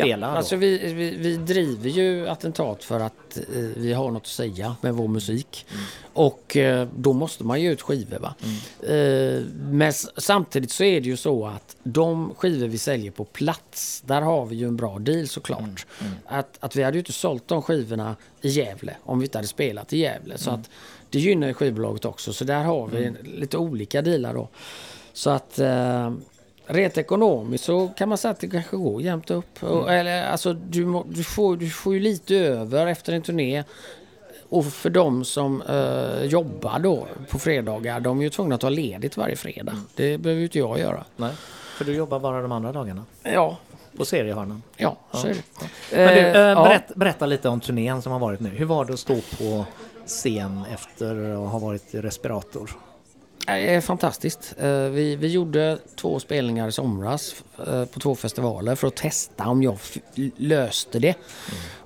[0.00, 0.30] spela.
[0.30, 0.36] då.
[0.36, 3.42] alltså vi, vi, vi driver ju attentat för att eh,
[3.76, 5.66] vi har något att säga med vår musik.
[5.70, 5.84] Mm.
[6.12, 8.18] Och eh, då måste man ge ut skivor.
[8.18, 8.34] Va?
[8.94, 14.02] Eh, men samtidigt så är det ju så att de skivor vi säljer på plats,
[14.06, 15.86] där har vi ju en bra deal såklart.
[16.00, 16.12] Mm.
[16.26, 19.48] Att, att vi hade ju inte sålt de skivorna i Gävle om vi inte hade
[19.48, 20.38] spelat i Gävle.
[20.38, 20.60] Så Mm.
[20.60, 20.70] att
[21.10, 22.32] det gynnar ju skivbolaget också.
[22.32, 24.48] Så där har vi lite olika dealar då.
[25.12, 26.12] Så att eh,
[26.66, 29.62] rent ekonomiskt så kan man säga att det kanske går jämnt upp.
[29.62, 33.64] Och, eller, alltså, du, må, du, får, du får ju lite över efter en turné.
[34.48, 38.68] Och för de som eh, jobbar då på fredagar, de är ju tvungna att ta
[38.68, 39.76] ledigt varje fredag.
[39.94, 41.04] Det behöver ju inte jag göra.
[41.16, 41.32] Nej,
[41.76, 43.56] för du jobbar bara de andra dagarna Ja,
[43.96, 44.62] på seriehörnan.
[44.76, 45.42] ja så är det.
[45.90, 46.64] Men du, Eh, eh, ja.
[46.64, 48.48] berätt, berätta lite om turnén som har varit nu.
[48.48, 49.64] Hur var det att stå på
[50.06, 52.70] scen efter att ha varit i respirator?
[53.46, 54.54] Det är fantastiskt.
[54.58, 57.34] Eh, Vi, vi gjorde två spelningar i somras
[57.66, 59.78] eh, på två festivaler för att testa om jag
[60.36, 61.14] löste det.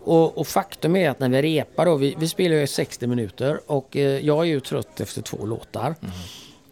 [0.05, 3.07] Och, och faktum är att när vi repar då, vi, vi spelar ju i 60
[3.07, 5.95] minuter och eh, jag är ju trött efter två låtar.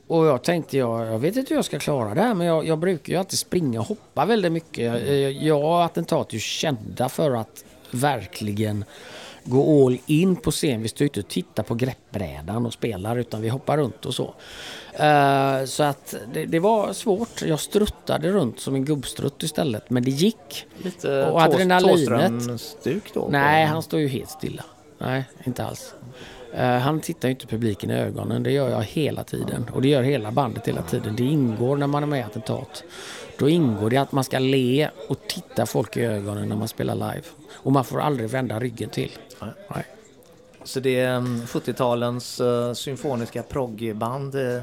[0.06, 2.66] Och jag tänkte, jag, jag vet inte hur jag ska klara det här men jag,
[2.66, 5.02] jag brukar ju alltid springa och hoppa väldigt mycket.
[5.02, 5.14] Eh,
[5.46, 8.84] Jag och Attentat är ju kända för att verkligen
[9.44, 10.82] gå all in på scen.
[10.82, 14.34] Vi står inte och tittar på greppbrädan och spelar utan vi hoppar runt och så.
[14.92, 17.42] Eh, så att det, det var svårt.
[17.42, 20.66] Jag struttade runt som en gubbstrutt istället men det gick.
[20.78, 21.98] Lite Och adrenalinet.
[21.98, 23.28] Thåström-stuk då?
[23.30, 24.64] Nej, han står ju helt stilla.
[24.98, 25.94] Nej, inte alls.
[26.54, 28.42] Eh, han tittar ju inte publiken i ögonen.
[28.42, 29.70] Det gör jag hela tiden.
[29.74, 31.16] Och det gör hela bandet hela tiden.
[31.16, 32.84] Det ingår när man är med i Attentat.
[33.38, 36.94] Då ingår det att man ska le och titta folk i ögonen när man spelar
[36.94, 37.22] live.
[37.52, 39.10] Och man får aldrig vända ryggen till.
[39.40, 39.50] Nej.
[39.74, 39.84] Nej.
[40.64, 44.34] Så det är mm, 70-talens eh, symfoniska proggband.
[44.34, 44.62] eh,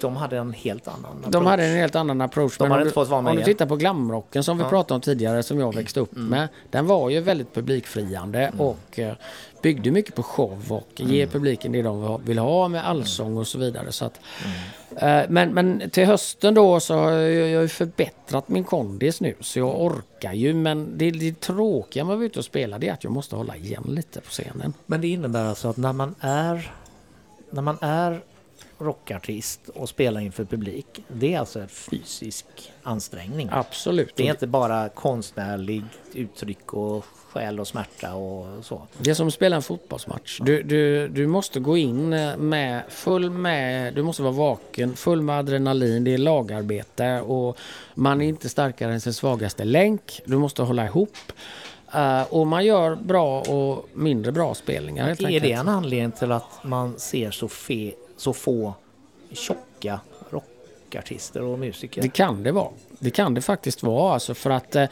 [0.00, 1.46] de hade en helt annan De approach.
[1.46, 2.58] hade en helt annan approach.
[2.58, 4.68] De men hade inte fått vara med Om du tittar på glamrocken som vi Ja.
[4.68, 6.48] pratade om tidigare som jag växte upp med.
[6.70, 9.14] Den var ju väldigt publikfriande och eh,
[9.62, 13.58] byggde mycket på show och ge publiken det de vill ha med allsång och så
[13.58, 13.92] vidare.
[13.92, 14.20] Så att,
[14.96, 19.20] eh, men, men till hösten då så har jag, jag har ju förbättrat min kondis
[19.20, 22.78] nu så jag orkar ju men det, det tråkiga med att vara ute och spela
[22.78, 24.72] det är att jag måste hålla igen lite på scenen.
[24.86, 26.72] Men det innebär alltså att när man är
[27.50, 28.20] när man är
[28.84, 32.46] rockartist och spelar inför publik, det är alltså en fysisk
[32.82, 33.48] anställning.
[33.52, 34.12] Absolut.
[34.16, 38.82] Det är inte bara konstnärligt uttryck och själ och smärta och så.
[38.98, 40.40] Det är som att spela en fotbollsmatch.
[40.42, 45.22] Du, du, du måste gå in eh, med full med, du måste vara vaken, full
[45.22, 47.58] med adrenalin, det är lagarbete och
[47.94, 50.20] man är inte starkare än sin svagaste länk.
[50.24, 51.16] Du måste hålla ihop.
[51.94, 56.64] Eh, och man gör bra och mindre bra spelningar Är det en anledning till att
[56.64, 58.74] man ser så, fe, så få
[59.32, 60.00] tjocka
[60.30, 62.02] rockartister och musiker?
[62.02, 62.70] Det kan det vara.
[62.98, 64.14] Det kan det faktiskt vara.
[64.14, 64.86] Alltså för att eh,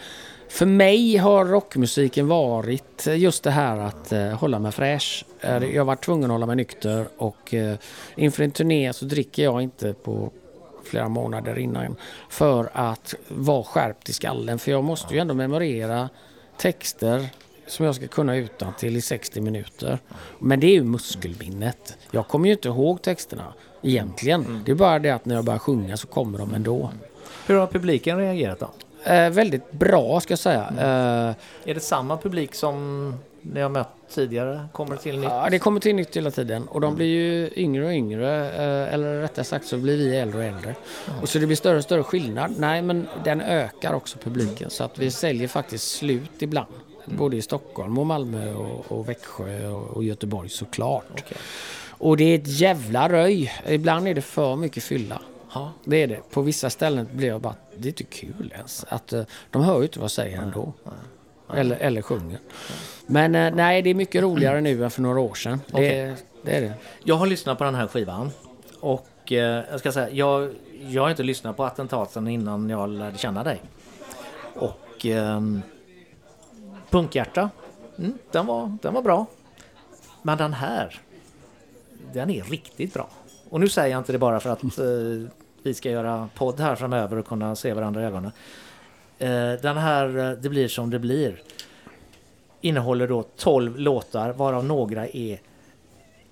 [0.48, 5.24] för mig har rockmusiken varit eh, just det här att eh, hålla mig fräsch.
[5.40, 7.54] Jag har varit tvungen att hålla mig nykter och
[8.16, 10.30] inför en turné så dricker jag inte på
[10.85, 11.96] flera månader innan
[12.28, 14.58] för att vara skärpt i skallen.
[14.58, 16.08] För jag måste ju ändå memorera
[16.56, 17.28] texter
[17.66, 19.98] som jag ska kunna utan till i 60 minuter.
[20.38, 21.96] Men det är ju muskelminnet.
[22.11, 24.62] Jag kommer ju inte ihåg texterna egentligen.
[24.66, 26.90] Det är bara det att när jag börjar sjunga så kommer de ändå.
[27.46, 28.70] Hur har publiken reagerat då?
[29.12, 30.66] Eh, väldigt bra ska jag säga.
[30.79, 34.66] Eh, Är det samma publik som ni har mött tidigare?
[34.72, 35.29] Kommer det till nytt?
[35.31, 38.51] ja, det kommer till nytt hela tiden och de blir ju yngre och yngre.
[38.51, 40.75] Eh, eller rättare sagt så blir vi äldre och äldre.
[41.22, 42.55] Och så det blir större och större skillnad.
[42.59, 46.68] Nej men den ökar också publiken så att vi säljer faktiskt slut ibland.
[47.07, 51.05] Både i Stockholm och Malmö och, och Växjö och, och Göteborg såklart.
[51.11, 51.37] Okej.
[51.88, 53.53] Och det är ett jävla röj.
[53.69, 55.21] Ibland är det för mycket fylla.
[55.55, 55.73] Ja.
[55.85, 56.31] Det är det.
[56.31, 58.85] På vissa ställen blir jag bara, det är inte kul ens.
[58.88, 60.73] Att, eh, de hör ju inte vad jag säger ändå.
[61.55, 62.38] Eller, eller sjunger.
[63.07, 65.61] Men eh, nej, det är mycket roligare nu än för några år sedan.
[65.67, 66.15] Det, Okej.
[66.43, 66.73] det är det.
[67.05, 68.31] Jag har lyssnat på den här skivan
[68.81, 70.51] och eh, jag ska säga, jag,
[70.88, 73.62] jag har inte lyssnat på attentaten innan jag lärde känna dig.
[74.55, 75.62] Och ehm,
[76.92, 77.50] Punkhjärta,
[77.98, 79.26] mm, den, var, den var bra.
[80.22, 81.00] Men den här,
[82.12, 83.09] den är riktigt bra.
[83.50, 85.31] Och nu säger jag inte det bara för att eh,
[85.62, 88.33] vi ska göra podd här framöver och kunna se varandra i ögonen.
[89.18, 91.42] Eh, den här eh, Det blir som det blir
[92.61, 95.40] innehåller då 12 låtar varav några är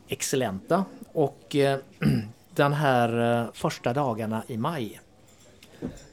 [0.09, 0.85] excellenta.
[1.13, 1.79] Och eh,
[2.55, 5.01] den här eh, första dagarna i maj.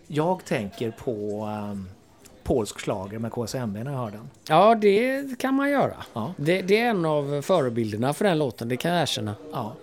[0.07, 1.11] Jag tänker på
[1.47, 1.96] eh,
[2.47, 4.29] polsk schlager med KSMB när jag hör den.
[4.47, 5.95] Ja, det kan man göra.
[6.13, 6.33] Ja.
[6.37, 9.35] Det, det är en av förebilderna för den låten, det kan jag erkänna.
[9.51, 9.73] Ja.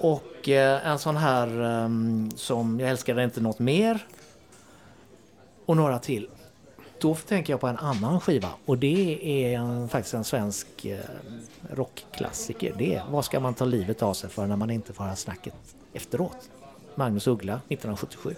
[0.00, 1.88] Och eh, en sån här eh,
[2.36, 4.06] som Jag älskar dig inte något mer.
[5.66, 6.28] Och några till.
[6.98, 10.98] Då tänker jag på en annan skiva och det är en, faktiskt en svensk eh,
[11.70, 12.74] rockklassiker.
[12.78, 15.16] Det är Vad ska man ta livet av sig för när man inte får höra
[15.16, 15.54] snacket
[15.92, 16.50] efteråt?
[16.94, 18.34] Magnus Uggla 1977.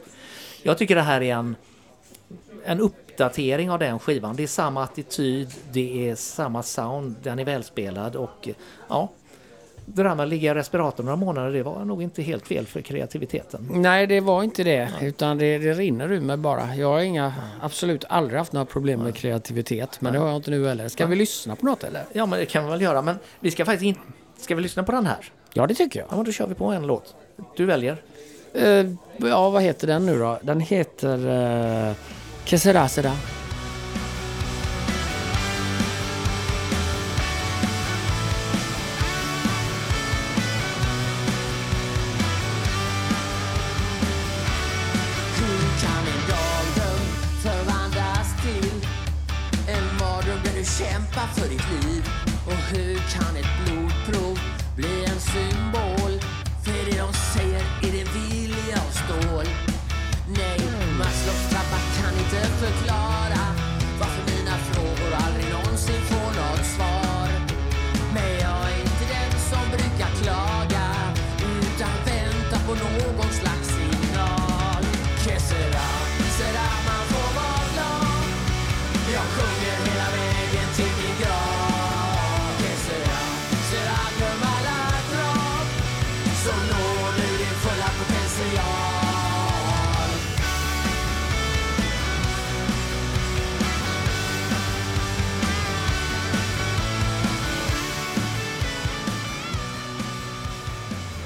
[0.63, 1.57] Jag tycker det här är en,
[2.65, 4.37] en uppdatering av den skivan.
[4.37, 8.49] Det är samma attityd, det är samma sound, den är välspelad och
[8.89, 9.09] ja,
[9.87, 12.67] det där med att ligga i respirator några månader, det var nog inte helt fel
[12.67, 13.69] för kreativiteten.
[13.73, 14.91] Nej, det var inte det.
[15.03, 16.77] Utan det, det rinner ur mig bara.
[16.77, 20.01] Jag har inga, absolut aldrig haft några problem med kreativitet.
[20.01, 20.89] Men det har jag inte nu heller.
[20.89, 22.05] Ska vi lyssna på något eller?
[22.13, 24.01] Ja, men det kan vi väl göra, men vi ska faktiskt inte...
[24.39, 25.33] Ska vi lyssna på den här?
[25.53, 26.09] Ja, det tycker jag.
[26.11, 27.15] Ja, men då kör vi på en låt.
[27.57, 28.03] Du väljer.
[28.53, 30.39] Eh, ja, vad heter den nu då?
[30.43, 31.27] Den heter
[31.89, 31.95] uh,
[32.45, 32.89] ¿Qué será?
[32.89, 33.15] ¿Será?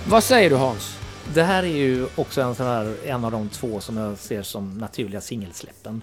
[0.08, 0.98] Vad säger du Hans?
[1.34, 4.42] Det här är ju också en, sån här, en av de två som jag ser
[4.42, 6.02] som naturliga singelsläppen.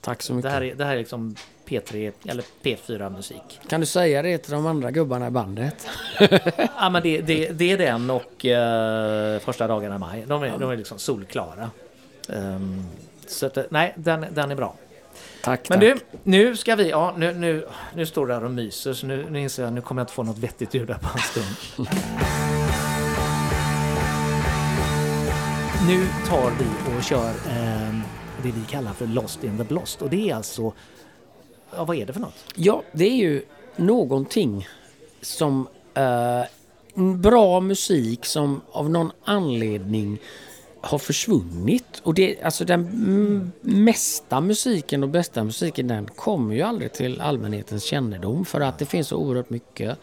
[0.00, 0.50] Tack så Det mycket.
[0.52, 1.36] här är, det här är liksom
[1.68, 3.60] P3 eller P4 musik.
[3.68, 5.86] Kan du säga det till de andra gubbarna i bandet?
[6.78, 10.24] Ja, men det, det, det är den och eh, första dagarna i maj.
[10.28, 11.70] De är, de är liksom solklara.
[12.28, 12.84] Ehm,
[13.26, 14.74] så att, eh, nej, den, den är bra.
[15.42, 15.88] Tack, Men tack.
[15.88, 16.90] du, nu ska vi...
[16.90, 19.80] Ja, nu, nu, nu står du där och myser så nu, nu inser jag nu
[19.80, 21.88] kommer jag inte få något vettigt ur där på en stund.
[25.86, 28.00] nu tar vi och kör eh,
[28.42, 30.72] det vi kallar för Lost in the Blost och det är alltså...
[31.76, 32.44] Ja, vad är det för något?
[32.54, 33.42] Ja, det är ju
[33.76, 34.68] någonting
[35.20, 35.68] som...
[35.94, 36.42] eh,
[37.16, 40.18] bra musik som av någon anledning
[40.84, 42.00] har försvunnit.
[42.02, 47.84] Och det, alltså den mesta musiken och bästa musiken den kommer ju aldrig till allmänhetens
[47.84, 49.98] kännedom för att det finns så oerhört mycket.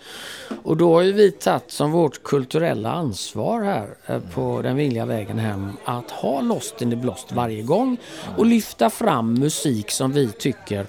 [0.63, 5.05] Och då har ju vi tagit som vårt kulturella ansvar här eh, på den vingliga
[5.05, 7.97] vägen hem att ha Lost in the blåst varje gång
[8.38, 10.88] och lyfta fram musik som vi tycker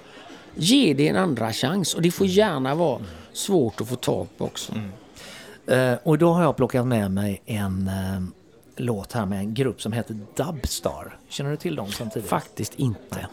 [0.55, 3.01] ger det en andra chans och det får gärna vara
[3.32, 4.72] svårt att få tag på också.
[4.72, 5.93] Mm.
[5.93, 8.41] Eh, och då har jag plockat med mig en uh
[8.83, 11.16] låt här med en grupp som heter Dubstar.
[11.28, 12.28] Känner du till dem sen tidigare?
[12.28, 13.26] Faktiskt inte.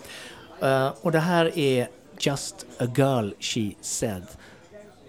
[0.61, 1.87] Eh, och det här är
[2.19, 4.23] Just a girl she said.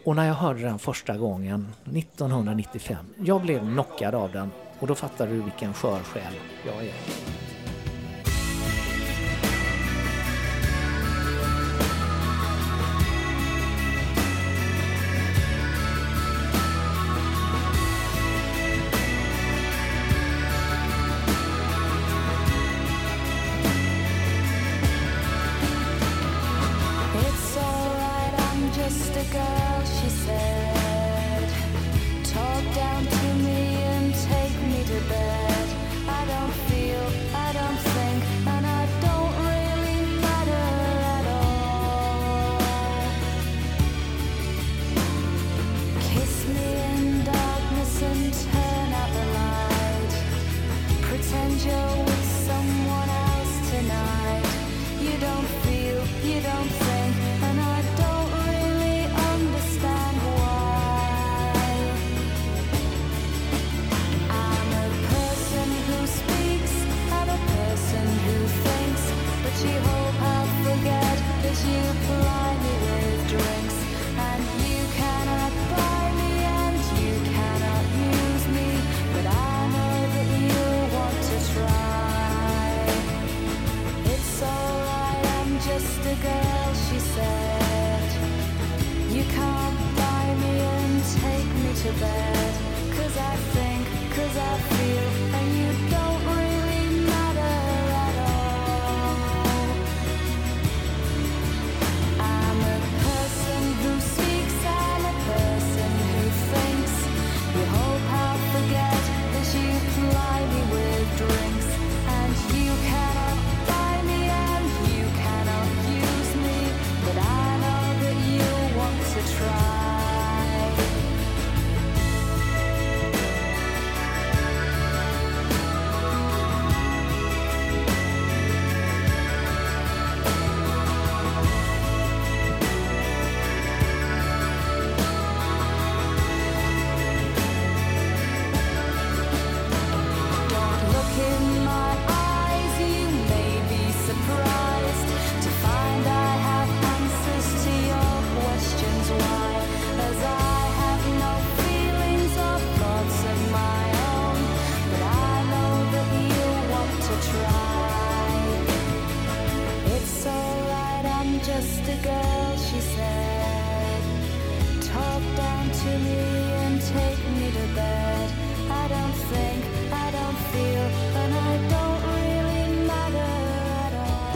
[0.05, 4.95] Och när jag hörde den första gången 1995, jag blev knockad av den och då
[4.95, 6.33] fattar du vilken skör själ
[6.67, 7.50] jag är.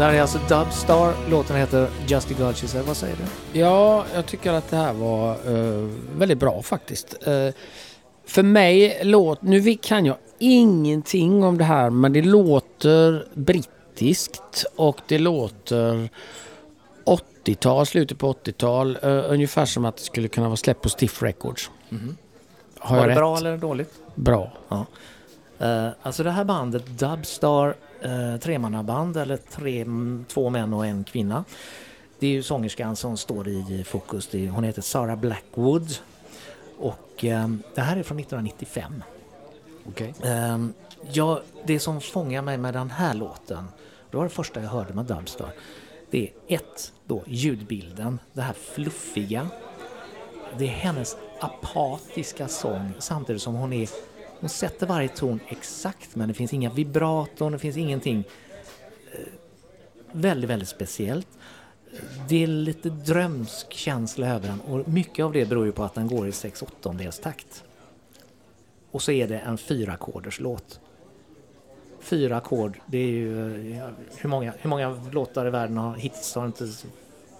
[0.05, 1.14] Där är alltså Dubstar.
[1.30, 2.84] Låten heter Just a God She Said.
[2.84, 3.59] Vad säger du?
[3.61, 7.26] Ja, jag tycker att det här var eh, väldigt bra faktiskt.
[7.26, 7.48] Eh,
[8.26, 15.00] för mig låt, nu kan jag ingenting om det här men det låter brittiskt och
[15.09, 16.09] det låter
[17.44, 18.98] 80-tal, slutet på 80-tal.
[19.02, 21.70] eh, ungefär som att det skulle kunna vara släppt på Stiff Records.
[22.78, 23.16] Har Var jag det rätt?
[23.18, 23.90] bra eller dåligt?
[24.14, 24.50] Bra.
[25.59, 27.74] Eh, alltså det här bandet Dubstar,
[28.05, 29.86] uh, tremannaband eller tre,
[30.28, 31.44] två män och en kvinna.
[32.18, 34.26] Det är ju sångerskan som står i fokus.
[34.26, 35.98] Det är, hon heter Sarah Blackwood.
[36.78, 39.02] Och eh, det här är från 1995.
[39.88, 40.14] Okej.
[40.22, 40.66] Eh,
[41.12, 43.68] ja, det som fångar mig med den här låten,
[44.11, 45.52] det var det första jag hörde med Dubstar.
[46.11, 49.48] Det är ett, då ljudbilden, det här fluffiga.
[50.59, 53.88] Det är hennes apatiska sång samtidigt som hon är
[54.45, 58.24] hon sätter varje ton exakt men det finns inga vibraton, det finns ingenting
[59.12, 59.18] eh,
[60.12, 61.28] väldigt, väldigt speciellt.
[62.28, 65.95] Det är lite drömsk känsla över den och mycket av det beror ju på att
[65.95, 67.64] den går i 6 åttondels takt.
[68.90, 69.99] Och så är det en fyra
[70.38, 70.80] låt.
[72.01, 73.72] Fyra ackord, det är ju...
[73.76, 76.68] Eh, hur många, hur många låtar i världen har hittills har inte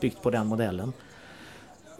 [0.01, 0.93] byggt på den modellen?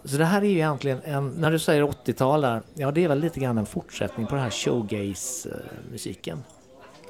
[0.05, 3.07] Så det här är ju egentligen en, när du säger 80-tal där, ja det är
[3.07, 6.43] väl lite grann en fortsättning på den här showgaze-musiken.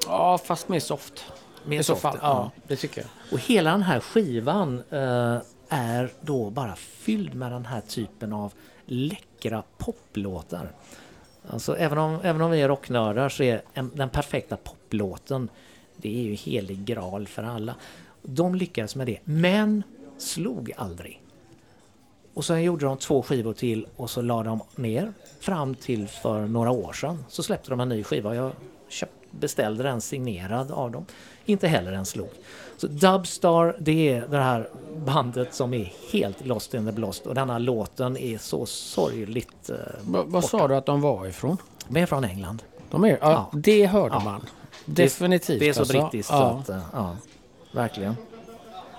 [0.06, 1.24] Ja, fast mer soft.
[1.64, 2.18] Mer I så soft, fall.
[2.22, 3.10] Ja, det tycker jag.
[3.32, 5.38] Och hela den här skivan eh,
[5.68, 8.52] är då bara fylld med den här typen av
[8.86, 10.70] läckra poplåtar.
[11.50, 15.48] Alltså även om, även om vi är rocknördar så är en, den perfekta poplåten
[15.96, 17.74] det är ju helig graal för alla.
[18.22, 19.82] De lyckades med det, men
[20.18, 21.22] slog aldrig.
[22.36, 26.40] Och sen gjorde de två skivor till och så la de ner fram till för
[26.46, 27.24] några år sedan.
[27.28, 28.34] Så släppte de en ny skiva.
[28.34, 28.52] Jag
[28.88, 31.04] köpt, beställde den signerad av dem.
[31.44, 32.28] Inte heller den slog.
[32.76, 34.68] Så Dubstar, det är det här
[35.06, 39.76] bandet som är helt lost in the blåst och denna låten är så sorgligt eh,
[40.02, 41.56] Va, vad sa du att de var ifrån?
[41.88, 42.62] med från England.
[42.90, 43.50] De är, ja, Ja.
[43.52, 44.24] Det hörde Ja.
[44.24, 44.46] man.
[44.84, 45.60] Definitivt.
[45.60, 45.92] Det är så alltså.
[46.00, 46.58] brittiskt så Ja.
[46.60, 47.16] att, eh, ja,
[47.72, 48.16] verkligen.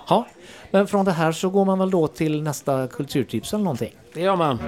[0.08, 0.26] Ja,
[0.70, 3.94] men från det här så går man väl då till nästa kulturtips eller någonting.
[4.14, 4.58] Det gör man.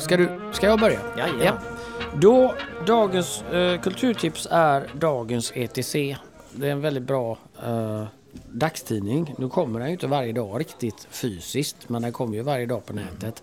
[0.00, 1.00] Ska, du, ska jag börja?
[1.18, 1.54] Jajamän.
[2.14, 2.54] Då,
[2.86, 5.92] dagens eh, kulturtips är dagens ETC.
[6.52, 8.04] Det är en väldigt bra eh,
[8.48, 9.34] dagstidning.
[9.38, 12.86] Nu kommer den ju inte varje dag riktigt fysiskt, men den kommer ju varje dag
[12.86, 13.42] på nätet.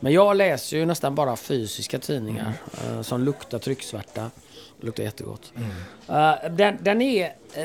[0.00, 4.30] Men jag läser ju nästan bara fysiska tidningar eh, som luktar trycksvärta.
[4.80, 5.52] Luktar jättegott.
[6.08, 7.24] Eh, den, den är...
[7.54, 7.64] Eh,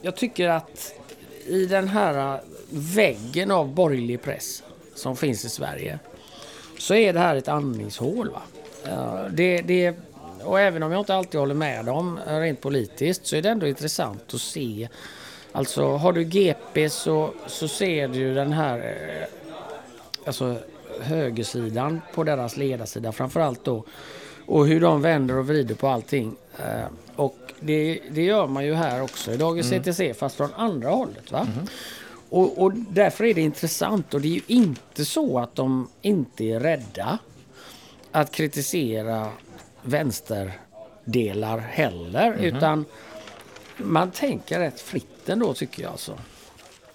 [0.00, 0.94] jag tycker att
[1.46, 2.40] i den här
[2.70, 4.62] väggen av borgerlig press
[4.94, 5.98] som finns i Sverige
[6.78, 8.30] så är det här ett andningshål.
[8.30, 8.42] Va?
[8.84, 9.96] Ja, det, det,
[10.44, 13.66] och även om jag inte alltid håller med dem rent politiskt så är det ändå
[13.66, 14.88] intressant att se.
[15.52, 18.96] Alltså har du GP så, så ser du den här
[20.26, 20.56] alltså,
[21.00, 23.84] högersidan på deras ledarsida framförallt då.
[24.46, 26.36] Och hur de vänder och vrider på allting.
[26.58, 26.86] Eh,
[27.16, 31.32] och det, det gör man ju här också i Dagens ETC fast från andra hållet.
[31.32, 31.46] Va?
[32.30, 36.44] Och, och därför är det intressant och det är ju inte så att de inte
[36.44, 37.18] är rädda
[38.12, 39.30] att kritisera
[39.82, 42.36] vänsterdelar heller.
[42.40, 42.84] Utan
[43.76, 45.92] man tänker rätt fritt ändå tycker jag.
[45.92, 46.18] Alltså.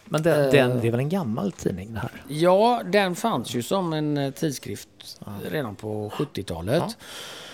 [0.10, 2.12] Men den, den, det är väl en gammal tidning det här?
[2.28, 4.89] Ja, den fanns ju som en eh, tidskrift
[5.51, 6.97] redan på 70-talet.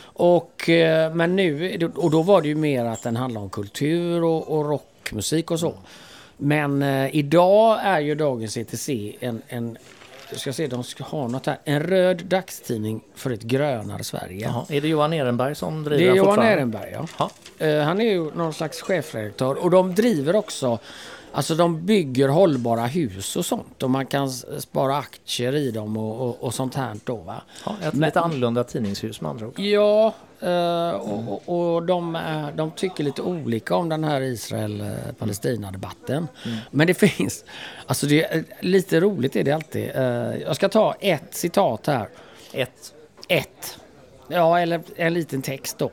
[0.03, 4.23] Och, eh, men nu, och då var det ju mer att den handlade om kultur
[4.23, 5.73] och, och rockmusik och så.
[6.37, 8.89] Men eh, idag är ju dagens ETC
[9.19, 9.77] en, en
[10.29, 11.57] jag ska se, de ska ha något här.
[11.63, 14.45] En röd dagstidning för ett grönare Sverige.
[14.45, 14.65] Jaha.
[14.69, 16.39] Är det Johan Ehrenberg som driver Det är den Johan?
[16.39, 17.07] Ehrenberg, ja.
[17.17, 17.65] Ja.
[17.65, 20.79] Eh, han är ju någon slags chefredaktör och de driver också
[21.35, 24.29] Alltså de bygger hållbara hus och sånt och man kan
[24.59, 27.41] spara aktier i dem och, och, och sånt här då va.
[27.65, 29.59] Ja, ett Men- lite annorlunda tidningshus med andra ord.
[29.59, 32.17] Ja, eh, och, och, och de,
[32.55, 36.27] de tycker lite olika om den här Israel-Palestina-debatten.
[36.71, 37.45] Men det finns,
[37.85, 39.91] alltså det är lite roligt är det alltid.
[39.95, 42.09] Eh, Jag ska ta ett citat här.
[42.53, 42.93] Ett.
[43.27, 43.79] Ett.
[44.27, 45.91] Ja, eller en liten text då.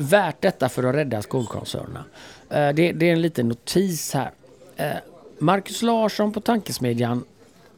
[0.00, 2.04] Värt detta för att rädda skolkoncernerna.
[2.50, 4.30] Eh, Det, det är en liten notis här.
[4.76, 4.90] Eh,
[5.38, 7.24] Marcus Larsson på tankesmedjan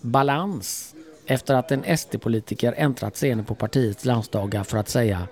[0.01, 0.95] Balans
[1.27, 5.29] efter att en SD-politiker äntrat scenen på partiets landsdagar för att säga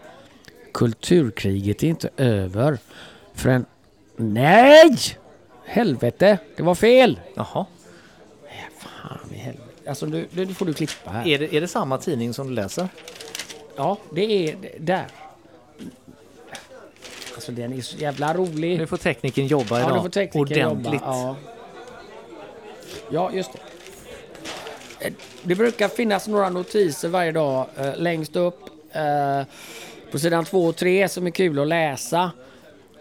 [0.72, 2.78] Kulturkriget är inte över
[3.34, 3.66] förrän...
[4.16, 4.96] Nej!
[5.64, 7.20] Helvete, det var fel!
[7.34, 7.66] Jaha.
[8.78, 9.64] Fan i helvete.
[9.88, 11.26] Alltså nu, nu får du klippa här.
[11.26, 12.88] Är det, är det samma tidning som du läser?
[13.76, 15.06] Ja, det är där.
[17.38, 18.78] Alltså den är så jävla rolig.
[18.78, 20.92] Nu får tekniken jobba Ja, idag nu får tekniker ordentligt.
[20.94, 21.06] jobba.
[21.06, 21.36] Ja.
[23.10, 23.58] ja, just det.
[25.06, 25.12] Eh,
[25.42, 28.58] Det brukar finnas några notiser varje dag eh, längst upp
[28.92, 29.46] eh,
[30.12, 32.30] på sidan 2 och 3 som är kul att läsa.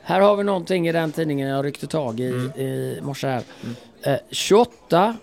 [0.01, 2.51] Här har vi någonting i den tidningen jag ryckte tag i Mm.
[2.59, 3.43] i morse här.
[4.03, 5.15] Eh, 28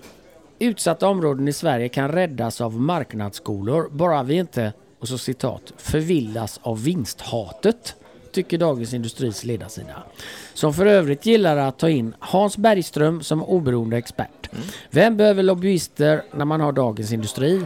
[0.58, 6.60] utsatta områden i Sverige kan räddas av marknadsskolor bara vi inte, och så citat, förvillas
[6.62, 7.96] av vinsthatet.
[8.34, 10.02] Tycker Dagens Industris ledarsida.
[10.54, 14.50] Som för övrigt gillar att ta in Hans Bergström som oberoende expert.
[14.90, 17.62] Vem behöver lobbyister när man har Dagens Industri?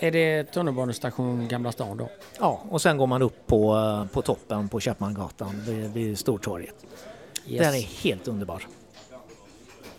[0.00, 2.08] Är det tunnelbanestation Gamla stan då?
[2.40, 6.86] Ja, och sen går man upp på, eh, på toppen på Köpmangatan vid, vid Stortorget.
[7.46, 7.62] Yes.
[7.62, 8.66] Den är helt underbar.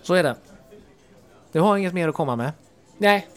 [0.02, 0.36] Så är det.
[1.52, 2.52] Du har inget mer att komma med.
[2.98, 3.28] Nej,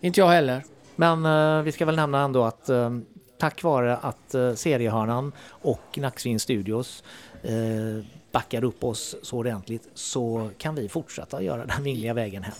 [0.00, 0.64] inte jag heller.
[0.96, 2.90] Men eh, vi ska väl nämna ändå att eh,
[3.38, 7.04] tack vare att eh, Seriehörnan och Nacksvin Studios
[7.42, 12.54] eh, backar upp oss så ordentligt så kan vi fortsätta göra den vingliga vägen hem.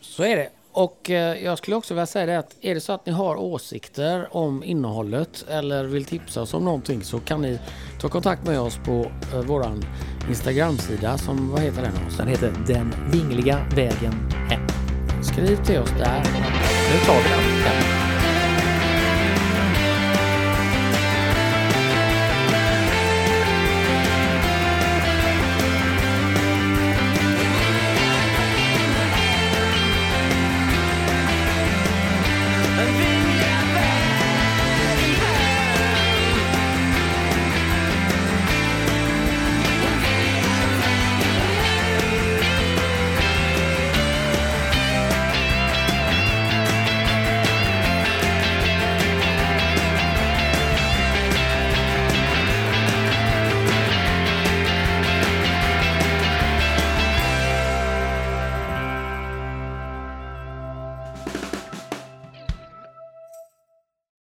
[0.00, 0.48] Så är det.
[0.72, 3.36] Och eh, jag skulle också vilja säga det att är det så att ni har
[3.36, 7.58] åsikter om innehållet eller vill tipsa oss om någonting så kan ni
[8.00, 9.10] ta kontakt med oss på
[9.46, 9.84] våran
[10.28, 11.96] Instagramsida som, vad heter den?
[11.96, 12.16] Hans?
[12.16, 14.12] Den heter Den vingliga vägen
[14.50, 14.66] hem.
[15.22, 16.22] Skriv till oss där.
[16.92, 18.09] Nu tar vi den.